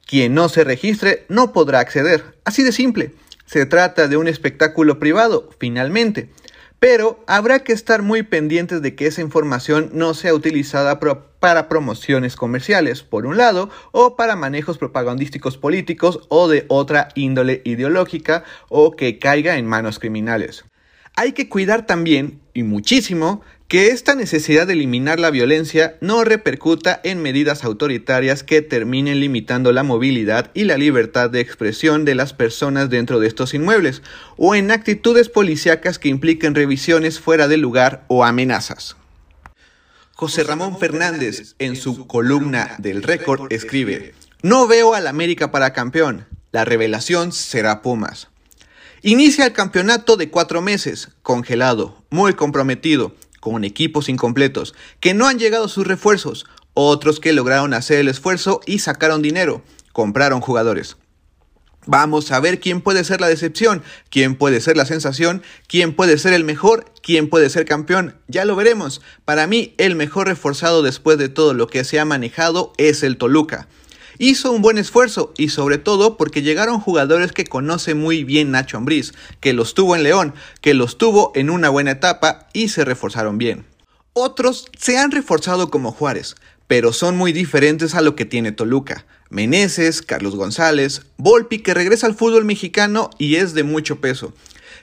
Quien 0.05 0.33
no 0.33 0.49
se 0.49 0.63
registre 0.63 1.25
no 1.29 1.53
podrá 1.53 1.79
acceder. 1.79 2.38
Así 2.43 2.63
de 2.63 2.71
simple. 2.71 3.13
Se 3.45 3.65
trata 3.65 4.07
de 4.07 4.17
un 4.17 4.27
espectáculo 4.27 4.99
privado, 4.99 5.49
finalmente. 5.59 6.29
Pero 6.83 7.23
habrá 7.27 7.59
que 7.59 7.71
estar 7.71 8.01
muy 8.01 8.23
pendientes 8.23 8.81
de 8.81 8.93
que 8.93 9.07
esa 9.07 9.21
información 9.21 9.91
no 9.93 10.13
sea 10.13 10.33
utilizada 10.33 10.99
para 11.39 11.69
promociones 11.69 12.35
comerciales, 12.35 13.03
por 13.03 13.25
un 13.25 13.37
lado, 13.37 13.69
o 13.93 14.17
para 14.17 14.35
manejos 14.35 14.77
propagandísticos 14.77 15.57
políticos 15.57 16.19
o 16.27 16.49
de 16.49 16.65
otra 16.67 17.07
índole 17.15 17.61
ideológica, 17.63 18.43
o 18.67 18.97
que 18.97 19.17
caiga 19.17 19.55
en 19.55 19.65
manos 19.65 19.97
criminales. 19.97 20.65
Hay 21.15 21.31
que 21.31 21.47
cuidar 21.47 21.85
también, 21.85 22.41
y 22.53 22.63
muchísimo, 22.63 23.43
que 23.73 23.88
esta 23.88 24.13
necesidad 24.13 24.67
de 24.67 24.73
eliminar 24.73 25.19
la 25.19 25.31
violencia 25.31 25.97
no 25.99 26.23
repercuta 26.23 27.01
en 27.03 27.23
medidas 27.23 27.63
autoritarias 27.63 28.43
que 28.43 28.62
terminen 28.62 29.19
limitando 29.19 29.71
la 29.71 29.81
movilidad 29.81 30.51
y 30.53 30.65
la 30.65 30.77
libertad 30.77 31.31
de 31.31 31.39
expresión 31.39 32.05
de 32.05 32.13
las 32.13 32.33
personas 32.33 32.91
dentro 32.91 33.19
de 33.19 33.25
estos 33.25 33.55
inmuebles, 33.55 34.03
o 34.38 34.53
en 34.53 34.69
actitudes 34.69 35.27
policíacas 35.27 35.97
que 35.97 36.09
impliquen 36.09 36.53
revisiones 36.53 37.19
fuera 37.19 37.47
de 37.47 37.57
lugar 37.57 38.05
o 38.09 38.23
amenazas. 38.23 38.95
José 40.12 40.43
Ramón 40.43 40.77
Fernández, 40.77 41.55
en 41.57 41.75
su 41.75 42.05
columna 42.05 42.75
del 42.77 43.01
récord, 43.01 43.51
escribe, 43.51 44.13
No 44.43 44.67
veo 44.67 44.93
al 44.93 45.07
América 45.07 45.49
para 45.49 45.73
campeón, 45.73 46.27
la 46.51 46.63
revelación 46.63 47.31
será 47.31 47.81
Pumas. 47.81 48.27
Inicia 49.01 49.47
el 49.47 49.51
campeonato 49.51 50.15
de 50.15 50.29
cuatro 50.29 50.62
meses, 50.62 51.09
congelado, 51.23 52.05
muy 52.12 52.36
comprometido, 52.36 53.15
con 53.43 53.65
equipos 53.65 54.08
incompletos, 54.08 54.73
que 55.01 55.13
no 55.13 55.27
han 55.27 55.38
llegado 55.38 55.67
sus 55.67 55.86
refuerzos, 55.86 56.45
otros 56.73 57.19
que 57.19 57.34
lograron 57.34 57.73
hacer 57.73 57.99
el 57.99 58.08
esfuerzo 58.08 58.62
y 58.65 58.79
sacaron 58.79 59.21
dinero, 59.21 59.63
compraron 59.91 60.39
jugadores. 60.39 60.95
Vamos 61.86 62.32
a 62.32 62.39
ver 62.39 62.62
quién 62.62 62.79
puede 62.79 63.03
ser 63.03 63.19
la 63.19 63.27
decepción, 63.27 63.84
quién 64.10 64.36
puede 64.36 64.62
ser 64.62 64.77
la 64.77 64.86
sensación, 64.86 65.43
quién 65.67 65.93
puede 65.93 66.17
ser 66.17 66.32
el 66.32 66.45
mejor, 66.45 66.86
quién 67.03 67.27
puede 67.27 67.49
ser 67.49 67.65
campeón. 67.65 68.15
Ya 68.29 68.45
lo 68.45 68.56
veremos. 68.56 69.01
Para 69.25 69.45
mí, 69.45 69.75
el 69.77 69.95
mejor 69.95 70.27
reforzado 70.27 70.82
después 70.82 71.17
de 71.17 71.27
todo 71.27 71.53
lo 71.53 71.67
que 71.67 71.84
se 71.84 71.99
ha 71.99 72.06
manejado 72.06 72.71
es 72.77 73.03
el 73.03 73.17
Toluca 73.17 73.67
hizo 74.29 74.51
un 74.51 74.62
buen 74.62 74.77
esfuerzo 74.77 75.33
y 75.38 75.49
sobre 75.49 75.77
todo 75.77 76.15
porque 76.15 76.41
llegaron 76.41 76.79
jugadores 76.79 77.33
que 77.33 77.45
conoce 77.45 77.93
muy 77.93 78.23
bien 78.23 78.51
Nacho 78.51 78.77
Ambriz, 78.77 79.13
que 79.41 79.51
los 79.51 79.73
tuvo 79.73 79.95
en 79.95 80.03
León, 80.03 80.33
que 80.62 80.73
los 80.73 80.97
tuvo 80.97 81.33
en 81.36 81.49
una 81.49 81.69
buena 81.69 81.91
etapa 81.91 82.47
y 82.53 82.69
se 82.69 82.86
reforzaron 82.86 83.38
bien. 83.38 83.65
Otros 84.13 84.67
se 84.77 84.97
han 84.97 85.12
reforzado 85.12 85.69
como 85.69 85.91
Juárez, 85.91 86.36
pero 86.67 86.93
son 86.93 87.17
muy 87.17 87.33
diferentes 87.33 87.95
a 87.95 88.01
lo 88.01 88.15
que 88.15 88.25
tiene 88.25 88.51
Toluca. 88.51 89.05
Meneses, 89.29 90.01
Carlos 90.01 90.36
González, 90.36 91.01
Volpi 91.17 91.59
que 91.59 91.73
regresa 91.73 92.07
al 92.07 92.15
fútbol 92.15 92.45
mexicano 92.45 93.09
y 93.17 93.36
es 93.36 93.53
de 93.53 93.63
mucho 93.63 93.99
peso. 93.99 94.33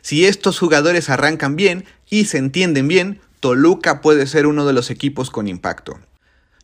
Si 0.03 0.27
estos 0.27 0.59
jugadores 0.59 1.09
arrancan 1.09 1.57
bien 1.57 1.85
y 2.11 2.27
se 2.27 2.39
entienden 2.39 2.89
bien, 2.89 3.21
Toluca 3.41 4.03
puede 4.03 4.27
ser 4.27 4.47
uno 4.47 4.67
de 4.67 4.73
los 4.75 4.91
equipos 4.91 5.31
con 5.31 5.49
impacto. 5.49 5.99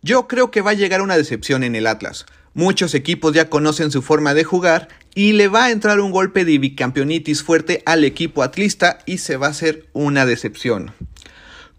Yo 0.03 0.29
creo 0.29 0.51
que 0.51 0.61
va 0.61 0.73
a 0.73 0.75
llegar 0.75 1.01
una 1.01 1.17
decepción 1.17 1.65
en 1.65 1.75
el 1.75 1.87
Atlas. 1.87 2.27
Muchos 2.57 2.95
equipos 2.95 3.35
ya 3.35 3.51
conocen 3.51 3.91
su 3.91 4.01
forma 4.01 4.33
de 4.33 4.43
jugar 4.43 4.89
y 5.15 5.35
le 5.35 5.49
va 5.49 5.67
a 5.67 5.71
entrar 5.71 6.01
un 6.01 6.11
golpe 6.11 6.47
de 6.47 6.57
bicampeonitis 6.57 7.43
fuerte 7.43 7.83
al 7.85 8.03
equipo 8.03 8.43
atlista 8.43 9.01
y 9.05 9.19
se 9.19 9.37
va 9.37 9.49
a 9.49 9.51
hacer 9.51 9.85
una 9.93 10.25
decepción. 10.25 10.93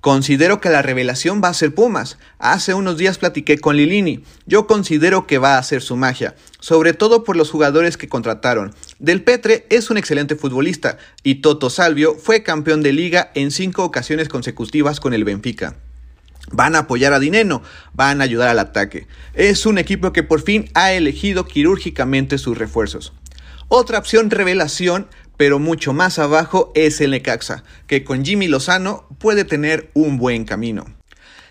Considero 0.01 0.61
que 0.61 0.69
la 0.69 0.83
revelación 0.83 1.41
va 1.43 1.47
a 1.47 1.55
ser 1.55 1.73
Pumas. 1.73 2.19
Hace 2.37 2.75
unos 2.75 2.99
días 2.99 3.17
platiqué 3.17 3.57
con 3.57 3.75
Lilini. 3.75 4.23
Yo 4.45 4.67
considero 4.67 5.25
que 5.25 5.39
va 5.39 5.55
a 5.55 5.57
hacer 5.57 5.81
su 5.81 5.95
magia, 5.95 6.35
sobre 6.59 6.93
todo 6.93 7.23
por 7.23 7.37
los 7.37 7.49
jugadores 7.49 7.97
que 7.97 8.07
contrataron. 8.07 8.75
Del 8.99 9.23
Petre 9.23 9.65
es 9.71 9.89
un 9.89 9.97
excelente 9.97 10.35
futbolista 10.35 10.99
y 11.23 11.41
Toto 11.41 11.71
Salvio 11.71 12.13
fue 12.13 12.43
campeón 12.43 12.83
de 12.83 12.93
liga 12.93 13.31
en 13.33 13.49
cinco 13.49 13.83
ocasiones 13.83 14.29
consecutivas 14.29 14.99
con 14.99 15.15
el 15.15 15.23
Benfica. 15.23 15.75
Van 16.51 16.75
a 16.75 16.79
apoyar 16.79 17.13
a 17.13 17.19
Dineno, 17.19 17.61
van 17.93 18.21
a 18.21 18.23
ayudar 18.23 18.47
al 18.49 18.59
ataque. 18.59 19.07
Es 19.33 19.65
un 19.65 19.77
equipo 19.77 20.13
que 20.13 20.23
por 20.23 20.41
fin 20.41 20.69
ha 20.73 20.93
elegido 20.93 21.45
quirúrgicamente 21.45 22.37
sus 22.37 22.57
refuerzos. 22.57 23.13
Otra 23.69 23.99
opción 23.99 24.29
revelación 24.29 25.07
pero 25.37 25.59
mucho 25.59 25.93
más 25.93 26.19
abajo 26.19 26.71
es 26.75 26.99
el 26.99 27.11
Necaxa, 27.11 27.63
que 27.85 28.03
con 28.03 28.25
Jimmy 28.25 28.47
Lozano 28.47 29.07
puede 29.19 29.45
tener 29.45 29.91
un 29.93 30.17
buen 30.17 30.45
camino. 30.45 30.85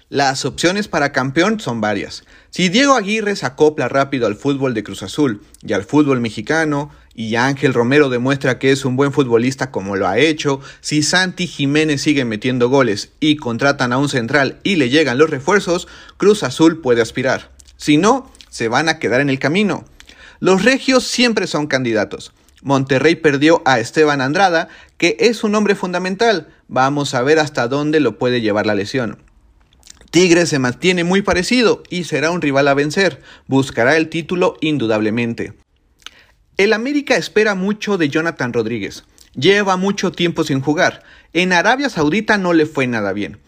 Las 0.09 0.45
opciones 0.45 0.87
para 0.87 1.13
campeón 1.13 1.59
son 1.59 1.81
varias. 1.81 2.25
Si 2.51 2.69
Diego 2.69 2.95
Aguirre 2.95 3.35
se 3.35 3.47
acopla 3.47 3.89
rápido 3.89 4.27
al 4.27 4.37
fútbol 4.37 4.75
de 4.75 4.85
Cruz 4.85 5.03
Azul 5.03 5.43
y 5.63 5.73
al 5.73 5.85
fútbol 5.85 6.21
mexicano, 6.21 6.91
y 7.19 7.37
Ángel 7.37 7.73
Romero 7.73 8.11
demuestra 8.11 8.59
que 8.59 8.71
es 8.71 8.85
un 8.85 8.95
buen 8.95 9.11
futbolista 9.11 9.71
como 9.71 9.97
lo 9.97 10.07
ha 10.07 10.19
hecho, 10.19 10.61
si 10.83 11.03
Santi 11.03 11.47
Jiménez 11.47 12.03
sigue 12.03 12.27
metiendo 12.27 12.69
goles 12.69 13.11
y 13.21 13.37
contratan 13.37 13.95
a 13.95 13.99
un 13.99 14.11
central 14.11 14.61
y 14.63 14.77
le 14.77 14.91
llegan 14.91 15.17
los 15.17 15.31
refuerzos, 15.31 15.89
Cruz 16.19 16.43
Azul 16.43 16.83
puede 16.83 17.01
aspirar. 17.01 17.51
Si 17.79 17.97
no, 17.97 18.31
se 18.51 18.69
van 18.69 18.91
a 18.91 18.99
quedar 18.99 19.23
en 19.23 19.31
el 19.31 19.39
camino. 19.39 19.87
Los 20.41 20.63
regios 20.63 21.05
siempre 21.05 21.47
son 21.47 21.67
candidatos. 21.67 22.33
Monterrey 22.63 23.15
perdió 23.15 23.63
a 23.65 23.81
Esteban 23.81 24.21
Andrada, 24.21 24.69
que 24.99 25.17
es 25.19 25.43
un 25.43 25.55
hombre 25.55 25.75
fundamental. 25.75 26.49
Vamos 26.69 27.15
a 27.15 27.23
ver 27.23 27.39
hasta 27.39 27.67
dónde 27.67 28.01
lo 28.01 28.19
puede 28.19 28.43
llevar 28.43 28.67
la 28.67 28.75
lesión. 28.75 29.23
Tigres 30.11 30.51
se 30.51 30.59
mantiene 30.59 31.03
muy 31.03 31.23
parecido 31.23 31.83
y 31.89 32.05
será 32.05 32.31
un 32.31 32.43
rival 32.43 32.69
a 32.69 32.75
vencer. 32.75 33.23
Buscará 33.47 33.97
el 33.97 34.11
título 34.11 34.57
indudablemente. 34.61 35.55
El 36.57 36.73
América 36.73 37.17
espera 37.17 37.55
mucho 37.55 37.99
de 37.99 38.09
Jonathan 38.09 38.55
Rodríguez. 38.55 39.05
Lleva 39.35 39.77
mucho 39.77 40.11
tiempo 40.11 40.43
sin 40.43 40.63
jugar. 40.63 41.03
En 41.35 41.53
Arabia 41.53 41.91
Saudita 41.91 42.39
no 42.39 42.55
le 42.55 42.65
fue 42.65 42.87
nada 42.87 43.13
bien. 43.13 43.39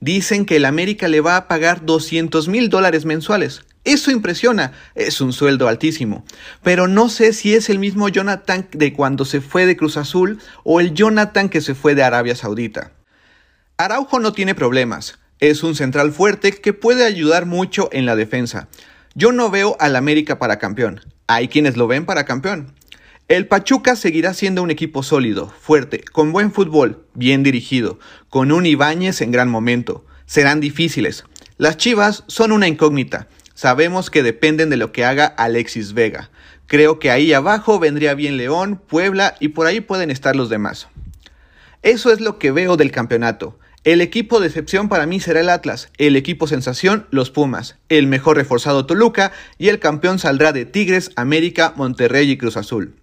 Dicen 0.00 0.44
que 0.44 0.56
el 0.56 0.66
América 0.66 1.08
le 1.08 1.22
va 1.22 1.36
a 1.36 1.48
pagar 1.48 1.86
200 1.86 2.46
mil 2.48 2.68
dólares 2.68 3.06
mensuales. 3.06 3.62
Eso 3.84 4.10
impresiona, 4.10 4.72
es 4.94 5.22
un 5.22 5.32
sueldo 5.32 5.66
altísimo. 5.66 6.26
Pero 6.62 6.88
no 6.88 7.08
sé 7.08 7.32
si 7.32 7.54
es 7.54 7.70
el 7.70 7.78
mismo 7.78 8.10
Jonathan 8.10 8.68
de 8.72 8.92
cuando 8.92 9.24
se 9.24 9.40
fue 9.40 9.64
de 9.64 9.78
Cruz 9.78 9.96
Azul 9.96 10.38
o 10.62 10.80
el 10.80 10.92
Jonathan 10.92 11.48
que 11.48 11.62
se 11.62 11.74
fue 11.74 11.94
de 11.94 12.02
Arabia 12.02 12.36
Saudita. 12.36 12.92
Araujo 13.78 14.20
no 14.20 14.32
tiene 14.34 14.54
problemas, 14.54 15.18
es 15.40 15.62
un 15.62 15.74
central 15.74 16.12
fuerte 16.12 16.52
que 16.52 16.74
puede 16.74 17.06
ayudar 17.06 17.46
mucho 17.46 17.88
en 17.92 18.04
la 18.04 18.14
defensa. 18.14 18.68
Yo 19.14 19.32
no 19.32 19.50
veo 19.50 19.76
al 19.80 19.96
América 19.96 20.38
para 20.38 20.58
campeón, 20.58 21.00
hay 21.28 21.48
quienes 21.48 21.76
lo 21.76 21.86
ven 21.86 22.06
para 22.06 22.24
campeón. 22.24 22.74
El 23.28 23.46
Pachuca 23.46 23.94
seguirá 23.94 24.32
siendo 24.32 24.62
un 24.62 24.70
equipo 24.70 25.02
sólido, 25.02 25.52
fuerte, 25.60 26.02
con 26.12 26.32
buen 26.32 26.50
fútbol, 26.50 27.04
bien 27.12 27.42
dirigido, 27.42 27.98
con 28.30 28.50
un 28.50 28.64
Ibáñez 28.64 29.20
en 29.20 29.30
gran 29.30 29.50
momento. 29.50 30.06
Serán 30.24 30.60
difíciles. 30.60 31.24
Las 31.58 31.76
Chivas 31.76 32.24
son 32.26 32.50
una 32.50 32.66
incógnita. 32.66 33.28
Sabemos 33.54 34.10
que 34.10 34.22
dependen 34.22 34.70
de 34.70 34.78
lo 34.78 34.90
que 34.92 35.04
haga 35.04 35.26
Alexis 35.26 35.92
Vega. 35.92 36.30
Creo 36.66 36.98
que 36.98 37.10
ahí 37.10 37.34
abajo 37.34 37.78
vendría 37.78 38.14
bien 38.14 38.38
León, 38.38 38.80
Puebla 38.86 39.34
y 39.38 39.48
por 39.48 39.66
ahí 39.66 39.82
pueden 39.82 40.10
estar 40.10 40.34
los 40.34 40.48
demás. 40.48 40.88
Eso 41.82 42.10
es 42.10 42.20
lo 42.20 42.38
que 42.38 42.52
veo 42.52 42.78
del 42.78 42.90
campeonato. 42.90 43.58
El 43.88 44.02
equipo 44.02 44.38
de 44.38 44.48
excepción 44.48 44.90
para 44.90 45.06
mí 45.06 45.18
será 45.18 45.40
el 45.40 45.48
Atlas, 45.48 45.88
el 45.96 46.14
equipo 46.16 46.46
sensación 46.46 47.06
los 47.10 47.30
Pumas, 47.30 47.76
el 47.88 48.06
mejor 48.06 48.36
reforzado 48.36 48.84
Toluca 48.84 49.32
y 49.56 49.68
el 49.68 49.78
campeón 49.78 50.18
saldrá 50.18 50.52
de 50.52 50.66
Tigres, 50.66 51.10
América, 51.16 51.72
Monterrey 51.74 52.30
y 52.30 52.36
Cruz 52.36 52.58
Azul. 52.58 52.96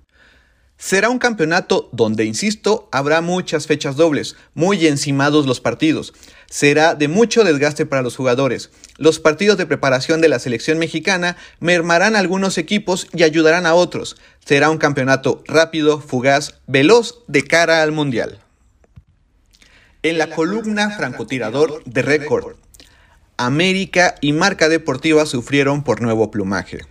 Será 0.78 1.10
un 1.10 1.18
campeonato 1.18 1.90
donde, 1.92 2.26
insisto, 2.26 2.88
habrá 2.92 3.22
muchas 3.22 3.66
fechas 3.66 3.96
dobles, 3.96 4.36
muy 4.54 4.86
encimados 4.86 5.48
los 5.48 5.60
partidos. 5.60 6.14
Será 6.52 6.94
de 6.94 7.08
mucho 7.08 7.44
desgaste 7.44 7.88
para 7.88 8.04
los 8.04 8.16
jugadores. 8.16 8.70
Los 9.00 9.18
partidos 9.18 9.58
de 9.58 9.66
preparación 9.66 10.22
de 10.22 10.30
la 10.30 10.38
selección 10.38 10.78
mexicana 10.78 11.36
mermarán 11.60 12.16
algunos 12.16 12.60
equipos 12.60 13.08
y 13.12 13.24
ayudarán 13.24 13.66
a 13.66 13.74
otros. 13.74 14.18
Será 14.46 14.70
un 14.70 14.78
campeonato 14.78 15.44
rápido, 15.48 16.00
fugaz, 16.00 16.60
veloz 16.68 17.24
de 17.26 17.44
cara 17.44 17.82
al 17.82 17.92
Mundial. 17.92 18.45
En 20.06 20.20
la 20.20 20.30
columna 20.30 20.92
francotirador 20.92 21.84
de 21.86 22.04
récord, 22.04 22.58
América 23.38 24.14
y 24.22 24.34
Marca 24.34 24.70
Deportiva 24.70 25.26
sufrieron 25.26 25.84
por 25.84 26.04
nuevo 26.04 26.30
plumaje. 26.30 26.82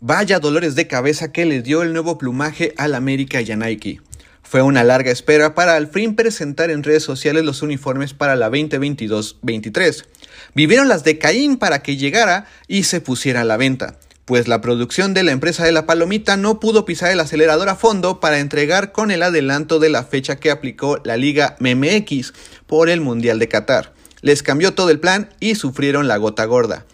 Vaya 0.00 0.38
dolores 0.38 0.74
de 0.74 0.86
cabeza 0.86 1.32
que 1.32 1.46
le 1.46 1.62
dio 1.62 1.82
el 1.82 1.94
nuevo 1.94 2.18
plumaje 2.18 2.74
al 2.76 2.94
América 2.94 3.40
y 3.40 3.50
a 3.50 3.56
Nike. 3.56 4.02
Fue 4.42 4.60
una 4.60 4.84
larga 4.84 5.10
espera 5.10 5.54
para 5.54 5.74
al 5.74 5.88
fin 5.88 6.16
presentar 6.16 6.70
en 6.70 6.82
redes 6.82 7.02
sociales 7.02 7.44
los 7.44 7.62
uniformes 7.62 8.12
para 8.12 8.36
la 8.36 8.50
2022-23. 8.50 10.04
Vivieron 10.54 10.88
las 10.88 11.04
de 11.04 11.16
Caín 11.16 11.56
para 11.56 11.82
que 11.82 11.96
llegara 11.96 12.44
y 12.66 12.82
se 12.82 13.00
pusiera 13.00 13.40
a 13.40 13.44
la 13.44 13.56
venta, 13.56 13.98
pues 14.28 14.46
la 14.46 14.60
producción 14.60 15.14
de 15.14 15.22
la 15.22 15.32
empresa 15.32 15.64
de 15.64 15.72
la 15.72 15.86
palomita 15.86 16.36
no 16.36 16.60
pudo 16.60 16.84
pisar 16.84 17.10
el 17.10 17.18
acelerador 17.18 17.70
a 17.70 17.76
fondo 17.76 18.20
para 18.20 18.40
entregar 18.40 18.92
con 18.92 19.10
el 19.10 19.22
adelanto 19.22 19.78
de 19.78 19.88
la 19.88 20.04
fecha 20.04 20.36
que 20.36 20.50
aplicó 20.50 21.00
la 21.02 21.16
Liga 21.16 21.56
MMX 21.60 22.34
por 22.66 22.90
el 22.90 23.00
Mundial 23.00 23.38
de 23.38 23.48
Qatar. 23.48 23.94
Les 24.20 24.42
cambió 24.42 24.74
todo 24.74 24.90
el 24.90 25.00
plan 25.00 25.30
y 25.40 25.54
sufrieron 25.54 26.08
la 26.08 26.18
gota 26.18 26.44
gorda. 26.44 26.84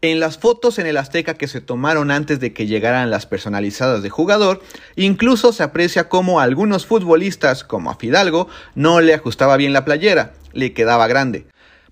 En 0.00 0.18
las 0.18 0.38
fotos 0.38 0.80
en 0.80 0.86
el 0.86 0.96
Azteca 0.96 1.34
que 1.34 1.46
se 1.46 1.60
tomaron 1.60 2.10
antes 2.10 2.40
de 2.40 2.52
que 2.52 2.66
llegaran 2.66 3.08
las 3.08 3.24
personalizadas 3.24 4.02
de 4.02 4.10
jugador, 4.10 4.60
incluso 4.96 5.52
se 5.52 5.62
aprecia 5.62 6.08
cómo 6.08 6.40
algunos 6.40 6.86
futbolistas, 6.86 7.62
como 7.62 7.92
a 7.92 7.98
Fidalgo, 7.98 8.48
no 8.74 9.00
le 9.00 9.14
ajustaba 9.14 9.56
bien 9.56 9.72
la 9.72 9.84
playera, 9.84 10.32
le 10.54 10.72
quedaba 10.72 11.06
grande. 11.06 11.46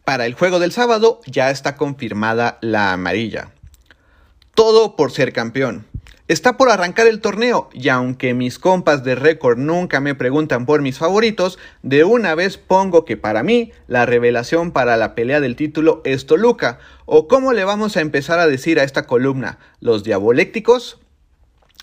Para 0.04 0.26
el 0.26 0.34
juego 0.34 0.58
del 0.58 0.72
sábado 0.72 1.20
ya 1.24 1.52
está 1.52 1.76
confirmada 1.76 2.58
la 2.62 2.92
amarilla. 2.92 3.52
Todo 4.58 4.96
por 4.96 5.12
ser 5.12 5.32
campeón. 5.32 5.86
Está 6.26 6.56
por 6.56 6.68
arrancar 6.68 7.06
el 7.06 7.20
torneo 7.20 7.70
y 7.72 7.90
aunque 7.90 8.34
mis 8.34 8.58
compas 8.58 9.04
de 9.04 9.14
récord 9.14 9.56
nunca 9.56 10.00
me 10.00 10.16
preguntan 10.16 10.66
por 10.66 10.82
mis 10.82 10.98
favoritos, 10.98 11.60
de 11.84 12.02
una 12.02 12.34
vez 12.34 12.58
pongo 12.58 13.04
que 13.04 13.16
para 13.16 13.44
mí 13.44 13.70
la 13.86 14.04
revelación 14.04 14.72
para 14.72 14.96
la 14.96 15.14
pelea 15.14 15.38
del 15.40 15.54
título 15.54 16.02
es 16.04 16.26
Toluca. 16.26 16.80
¿O 17.06 17.28
cómo 17.28 17.52
le 17.52 17.62
vamos 17.62 17.96
a 17.96 18.00
empezar 18.00 18.40
a 18.40 18.48
decir 18.48 18.80
a 18.80 18.82
esta 18.82 19.06
columna? 19.06 19.60
¿Los 19.78 20.02
diabolécticos? 20.02 20.98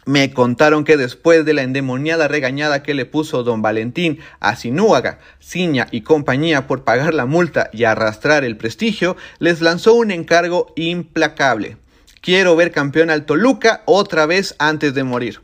Me 0.06 0.34
contaron 0.34 0.84
que 0.84 0.98
después 0.98 1.46
de 1.46 1.54
la 1.54 1.62
endemoniada 1.62 2.28
regañada 2.28 2.84
que 2.84 2.94
le 2.94 3.06
puso 3.06 3.44
don 3.44 3.62
Valentín 3.62 4.20
a 4.42 4.58
Sinúaga, 4.58 5.20
Ciña 5.40 5.88
y 5.92 6.02
compañía 6.02 6.68
por 6.68 6.84
pagar 6.84 7.14
la 7.14 7.26
multa 7.26 7.70
y 7.72 7.86
arrastrar 7.86 8.44
el 8.44 8.58
prestigio, 8.58 9.16
les 9.40 9.62
lanzó 9.62 9.94
un 9.94 10.12
encargo 10.12 10.74
implacable. 10.76 11.78
Quiero 12.26 12.56
ver 12.56 12.72
campeón 12.72 13.12
al 13.12 13.28
Toluca 13.28 13.84
otra 13.86 14.26
vez 14.26 14.56
antes 14.58 14.96
de 14.96 15.04
morir. 15.04 15.42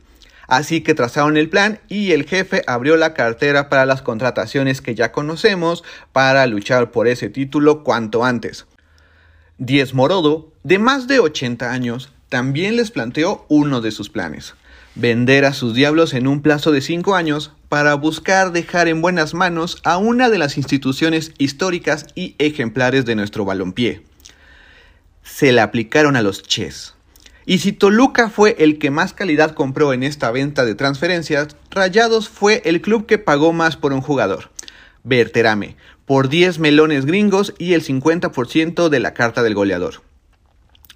Así 0.48 0.80
que 0.80 0.94
trazaron 0.94 1.36
el 1.36 1.48
plan 1.48 1.78
y 1.88 2.10
el 2.10 2.24
jefe 2.24 2.64
abrió 2.66 2.96
la 2.96 3.14
cartera 3.14 3.68
para 3.68 3.86
las 3.86 4.02
contrataciones 4.02 4.80
que 4.80 4.96
ya 4.96 5.12
conocemos 5.12 5.84
para 6.10 6.44
luchar 6.48 6.90
por 6.90 7.06
ese 7.06 7.28
título 7.28 7.84
cuanto 7.84 8.24
antes. 8.24 8.66
Diez 9.58 9.94
Morodo, 9.94 10.50
de 10.64 10.80
más 10.80 11.06
de 11.06 11.20
80 11.20 11.70
años, 11.70 12.12
también 12.28 12.74
les 12.74 12.90
planteó 12.90 13.46
uno 13.48 13.80
de 13.80 13.92
sus 13.92 14.10
planes. 14.10 14.54
Vender 14.96 15.44
a 15.44 15.52
sus 15.52 15.74
diablos 15.74 16.14
en 16.14 16.26
un 16.26 16.42
plazo 16.42 16.72
de 16.72 16.80
5 16.80 17.14
años 17.14 17.52
para 17.68 17.94
buscar 17.94 18.50
dejar 18.50 18.88
en 18.88 19.02
buenas 19.02 19.34
manos 19.34 19.78
a 19.84 19.98
una 19.98 20.30
de 20.30 20.38
las 20.38 20.56
instituciones 20.56 21.32
históricas 21.38 22.08
y 22.16 22.34
ejemplares 22.40 23.04
de 23.04 23.14
nuestro 23.14 23.44
balompié 23.44 24.02
se 25.22 25.52
le 25.52 25.60
aplicaron 25.60 26.16
a 26.16 26.22
los 26.22 26.42
Ches. 26.42 26.94
Y 27.44 27.58
si 27.58 27.72
Toluca 27.72 28.30
fue 28.30 28.56
el 28.58 28.78
que 28.78 28.90
más 28.90 29.12
calidad 29.12 29.52
compró 29.54 29.92
en 29.92 30.02
esta 30.02 30.30
venta 30.30 30.64
de 30.64 30.74
transferencias, 30.74 31.56
Rayados 31.70 32.28
fue 32.28 32.62
el 32.64 32.80
club 32.80 33.06
que 33.06 33.18
pagó 33.18 33.52
más 33.52 33.76
por 33.76 33.92
un 33.92 34.00
jugador. 34.00 34.50
Berterame, 35.02 35.76
por 36.04 36.28
10 36.28 36.58
melones 36.60 37.04
gringos 37.04 37.54
y 37.58 37.72
el 37.72 37.82
50% 37.82 38.88
de 38.88 39.00
la 39.00 39.14
carta 39.14 39.42
del 39.42 39.54
goleador. 39.54 40.02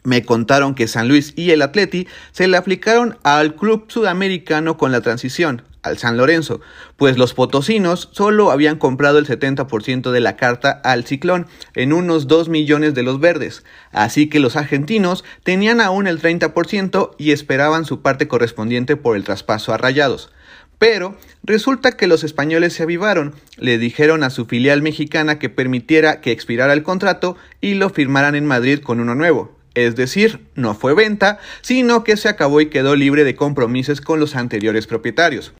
Me 0.05 0.25
contaron 0.25 0.77
que 0.77 0.87
San 0.87 1.09
Luis 1.09 1.33
y 1.35 1.51
el 1.51 1.63
Atleti 1.63 2.07
se 2.31 2.47
le 2.47 2.57
aplicaron 2.57 3.19
al 3.25 3.57
club 3.57 3.87
sudamericano 3.89 4.77
con 4.77 4.93
la 4.93 5.01
transición, 5.01 5.63
al 5.87 5.99
San 5.99 6.17
Lorenzo, 6.17 6.61
pues 6.97 7.17
los 7.19 7.35
potosinos 7.35 8.09
solo 8.13 8.51
habían 8.51 8.77
comprado 8.77 9.19
el 9.19 9.27
70% 9.27 10.11
de 10.11 10.21
la 10.21 10.37
carta 10.37 10.71
al 10.71 11.05
Ciclón 11.05 11.47
en 11.75 11.93
unos 11.93 12.27
2 12.27 12.49
millones 12.49 12.95
de 12.95 13.03
los 13.03 13.21
verdes, 13.21 13.65
así 13.93 14.29
que 14.29 14.41
los 14.41 14.57
argentinos 14.57 15.25
tenían 15.43 15.81
aún 15.81 16.07
el 16.07 16.21
30% 16.21 17.15
y 17.19 17.33
esperaban 17.33 17.85
su 17.85 18.03
parte 18.03 18.29
correspondiente 18.29 18.97
por 18.97 19.17
el 19.17 19.25
traspaso 19.25 19.73
a 19.73 19.79
Rayados. 19.79 20.31
Pero 20.79 21.17
resulta 21.43 21.93
que 21.93 22.07
los 22.07 22.23
españoles 22.23 22.75
se 22.75 22.83
avivaron, 22.83 23.35
le 23.57 23.79
dijeron 23.79 24.23
a 24.23 24.31
su 24.31 24.45
filial 24.45 24.83
mexicana 24.83 25.39
que 25.39 25.49
permitiera 25.49 26.21
que 26.21 26.33
expirara 26.33 26.75
el 26.75 26.83
contrato 26.83 27.37
y 27.61 27.75
lo 27.75 27.89
firmaran 27.89 28.35
en 28.35 28.45
Madrid 28.45 28.81
con 28.81 29.01
uno 29.01 29.15
nuevo. 29.15 29.57
Es 29.75 29.95
decir, 29.95 30.41
no 30.55 30.75
fue 30.75 30.95
venta, 30.95 31.39
sino 31.61 32.03
que 32.03 32.17
se 32.17 32.31
acabó 32.31 32.61
y 32.61 32.71
quedó 32.71 32.97
libre 32.97 33.25
de 33.25 33.37
compromisos 33.37 34.01
con 34.01 34.21
los 34.21 34.35
anteriores 34.35 34.87
propietarios. 34.87 35.53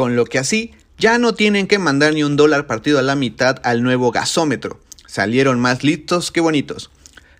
Con 0.00 0.16
lo 0.16 0.24
que 0.24 0.38
así, 0.38 0.72
ya 0.96 1.18
no 1.18 1.34
tienen 1.34 1.66
que 1.66 1.78
mandar 1.78 2.14
ni 2.14 2.22
un 2.22 2.34
dólar 2.34 2.66
partido 2.66 2.98
a 2.98 3.02
la 3.02 3.16
mitad 3.16 3.60
al 3.64 3.82
nuevo 3.82 4.12
gasómetro. 4.12 4.80
Salieron 5.06 5.60
más 5.60 5.84
listos 5.84 6.30
que 6.30 6.40
bonitos. 6.40 6.90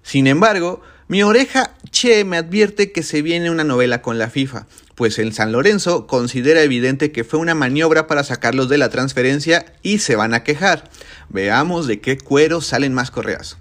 Sin 0.03 0.27
embargo, 0.27 0.83
mi 1.09 1.23
oreja 1.23 1.73
Che 1.90 2.23
me 2.27 2.37
advierte 2.37 2.92
que 2.92 3.03
se 3.03 3.23
viene 3.23 3.51
una 3.51 3.64
novela 3.64 4.03
con 4.03 4.18
la 4.18 4.29
FIFA, 4.29 4.66
pues 4.94 5.18
el 5.18 5.33
San 5.33 5.53
Lorenzo 5.53 6.07
considera 6.07 6.61
evidente 6.61 7.12
que 7.12 7.25
fue 7.25 7.40
una 7.40 7.55
maniobra 7.55 8.07
para 8.07 8.25
sacarlos 8.25 8.68
de 8.68 8.77
la 8.77 8.90
transferencia 8.90 9.64
y 9.81 10.01
se 10.01 10.16
van 10.16 10.35
a 10.35 10.44
quejar. 10.44 10.90
Veamos 11.31 11.87
de 11.87 12.03
qué 12.03 12.18
cuero 12.18 12.61
salen 12.61 12.92
más 12.92 13.11
correas. 13.11 13.57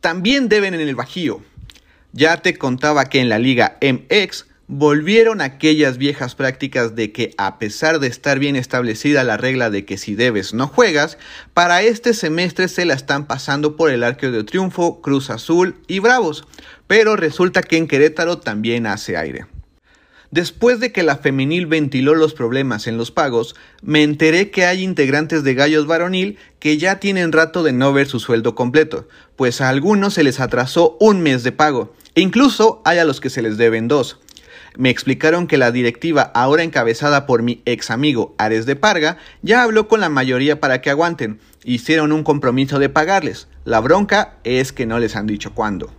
También 0.00 0.48
deben 0.48 0.72
en 0.72 0.80
el 0.80 0.94
Bajío, 0.94 1.42
ya 2.12 2.40
te 2.40 2.56
contaba 2.56 3.04
que 3.10 3.20
en 3.20 3.28
la 3.28 3.38
liga 3.38 3.76
MX 3.82 4.46
volvieron 4.68 5.40
aquellas 5.40 5.96
viejas 5.96 6.34
prácticas 6.34 6.94
de 6.94 7.10
que 7.10 7.34
a 7.38 7.58
pesar 7.58 8.00
de 8.00 8.06
estar 8.06 8.38
bien 8.38 8.54
establecida 8.54 9.24
la 9.24 9.38
regla 9.38 9.70
de 9.70 9.86
que 9.86 9.96
si 9.96 10.14
debes 10.14 10.52
no 10.52 10.68
juegas, 10.68 11.16
para 11.54 11.82
este 11.82 12.12
semestre 12.12 12.68
se 12.68 12.84
la 12.84 12.92
están 12.92 13.26
pasando 13.26 13.76
por 13.76 13.90
el 13.90 14.04
arco 14.04 14.30
de 14.30 14.44
triunfo 14.44 15.00
Cruz 15.00 15.30
Azul 15.30 15.76
y 15.88 16.00
Bravos, 16.00 16.46
pero 16.86 17.16
resulta 17.16 17.62
que 17.62 17.78
en 17.78 17.88
Querétaro 17.88 18.38
también 18.38 18.86
hace 18.86 19.16
aire. 19.16 19.46
Después 20.30 20.78
de 20.78 20.92
que 20.92 21.02
la 21.02 21.16
femenil 21.16 21.64
ventiló 21.64 22.14
los 22.14 22.34
problemas 22.34 22.86
en 22.86 22.98
los 22.98 23.10
pagos, 23.10 23.56
me 23.80 24.02
enteré 24.02 24.50
que 24.50 24.66
hay 24.66 24.82
integrantes 24.82 25.42
de 25.42 25.54
Gallos 25.54 25.86
Varonil 25.86 26.36
que 26.58 26.76
ya 26.76 27.00
tienen 27.00 27.32
rato 27.32 27.62
de 27.62 27.72
no 27.72 27.94
ver 27.94 28.06
su 28.06 28.20
sueldo 28.20 28.54
completo, 28.54 29.08
pues 29.36 29.62
a 29.62 29.70
algunos 29.70 30.12
se 30.12 30.24
les 30.24 30.38
atrasó 30.38 30.98
un 31.00 31.22
mes 31.22 31.44
de 31.44 31.52
pago, 31.52 31.94
e 32.14 32.20
incluso 32.20 32.82
hay 32.84 32.98
a 32.98 33.06
los 33.06 33.20
que 33.20 33.30
se 33.30 33.40
les 33.40 33.56
deben 33.56 33.88
dos. 33.88 34.18
Me 34.78 34.90
explicaron 34.90 35.48
que 35.48 35.58
la 35.58 35.72
directiva, 35.72 36.30
ahora 36.36 36.62
encabezada 36.62 37.26
por 37.26 37.42
mi 37.42 37.62
ex 37.64 37.90
amigo 37.90 38.36
Ares 38.38 38.64
de 38.64 38.76
Parga, 38.76 39.18
ya 39.42 39.64
habló 39.64 39.88
con 39.88 39.98
la 39.98 40.08
mayoría 40.08 40.60
para 40.60 40.80
que 40.80 40.88
aguanten. 40.88 41.40
Hicieron 41.64 42.12
un 42.12 42.22
compromiso 42.22 42.78
de 42.78 42.88
pagarles. 42.88 43.48
La 43.64 43.80
bronca 43.80 44.36
es 44.44 44.70
que 44.70 44.86
no 44.86 45.00
les 45.00 45.16
han 45.16 45.26
dicho 45.26 45.52
cuándo. 45.52 45.92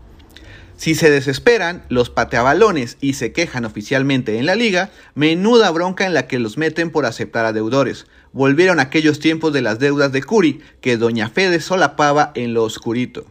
Si 0.77 0.95
se 0.95 1.11
desesperan, 1.11 1.83
los 1.89 2.09
pateabalones 2.09 2.95
y 3.01 3.15
se 3.15 3.33
quejan 3.33 3.65
oficialmente 3.65 4.39
en 4.39 4.45
la 4.45 4.55
liga, 4.55 4.91
menuda 5.13 5.69
bronca 5.71 6.05
en 6.05 6.13
la 6.13 6.27
que 6.27 6.39
los 6.39 6.57
meten 6.57 6.89
por 6.89 7.05
aceptar 7.05 7.45
a 7.45 7.51
deudores. 7.51 8.07
Volvieron 8.31 8.79
aquellos 8.79 9.19
tiempos 9.19 9.51
de 9.51 9.61
las 9.61 9.79
deudas 9.79 10.13
de 10.13 10.23
Curi 10.23 10.61
que 10.79 10.95
Doña 10.95 11.27
Fede 11.27 11.59
solapaba 11.59 12.31
en 12.33 12.53
lo 12.53 12.63
oscurito. 12.63 13.25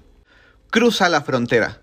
Cruza 0.68 1.08
la 1.08 1.22
frontera. 1.22 1.80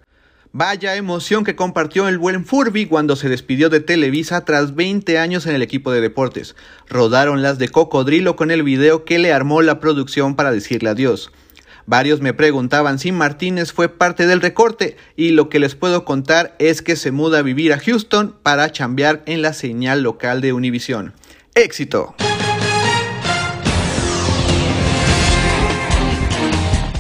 Vaya 0.58 0.96
emoción 0.96 1.44
que 1.44 1.58
compartió 1.58 2.08
el 2.08 2.18
buen 2.18 2.46
Furby 2.46 2.86
cuando 2.86 3.18
se 3.18 3.28
despidió 3.28 3.70
de 3.70 3.82
Televisa 3.82 4.46
tras 4.46 4.74
20 4.74 5.20
años 5.20 5.46
en 5.48 5.54
el 5.54 5.62
equipo 5.62 5.92
de 5.92 6.00
deportes. 6.00 6.56
Rodaron 6.88 7.42
las 7.42 7.58
de 7.58 7.68
cocodrilo 7.68 8.38
con 8.38 8.52
el 8.52 8.64
video 8.64 9.04
que 9.04 9.20
le 9.20 9.34
armó 9.34 9.62
la 9.62 9.82
producción 9.82 10.38
para 10.38 10.54
decirle 10.54 10.92
adiós. 10.92 11.30
Varios 11.88 12.22
me 12.22 12.34
preguntaban 12.34 13.00
si 13.00 13.12
Martínez 13.12 13.74
fue 13.74 13.90
parte 13.90 14.28
del 14.28 14.40
recorte 14.40 14.96
y 15.18 15.32
lo 15.32 15.50
que 15.50 15.60
les 15.60 15.76
puedo 15.76 16.06
contar 16.06 16.56
es 16.58 16.82
que 16.82 16.96
se 16.96 17.12
muda 17.12 17.40
a 17.40 17.42
vivir 17.42 17.74
a 17.74 17.80
Houston 17.80 18.34
para 18.42 18.72
chambear 18.72 19.24
en 19.26 19.42
la 19.42 19.52
señal 19.52 20.04
local 20.04 20.40
de 20.40 20.54
Univision. 20.54 21.12
¡Éxito! 21.54 22.16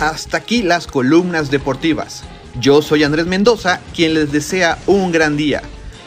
Hasta 0.02 0.36
aquí 0.36 0.62
las 0.62 0.88
columnas 0.88 1.50
deportivas. 1.52 2.26
Yo 2.60 2.82
soy 2.82 3.04
Andrés 3.04 3.26
Mendoza, 3.26 3.82
quien 3.94 4.13
les 4.13 4.32
desea 4.32 4.78
un 4.88 5.12
gran 5.12 5.36
día. 5.36 5.62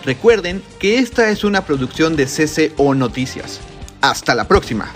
Recuerden 0.04 0.62
que 0.78 0.98
esta 0.98 1.28
es 1.28 1.44
una 1.44 1.64
producción 1.66 2.16
de 2.16 2.26
CCO 2.26 2.94
Noticias. 2.94 3.60
Hasta 4.00 4.34
la 4.34 4.48
próxima. 4.48 4.92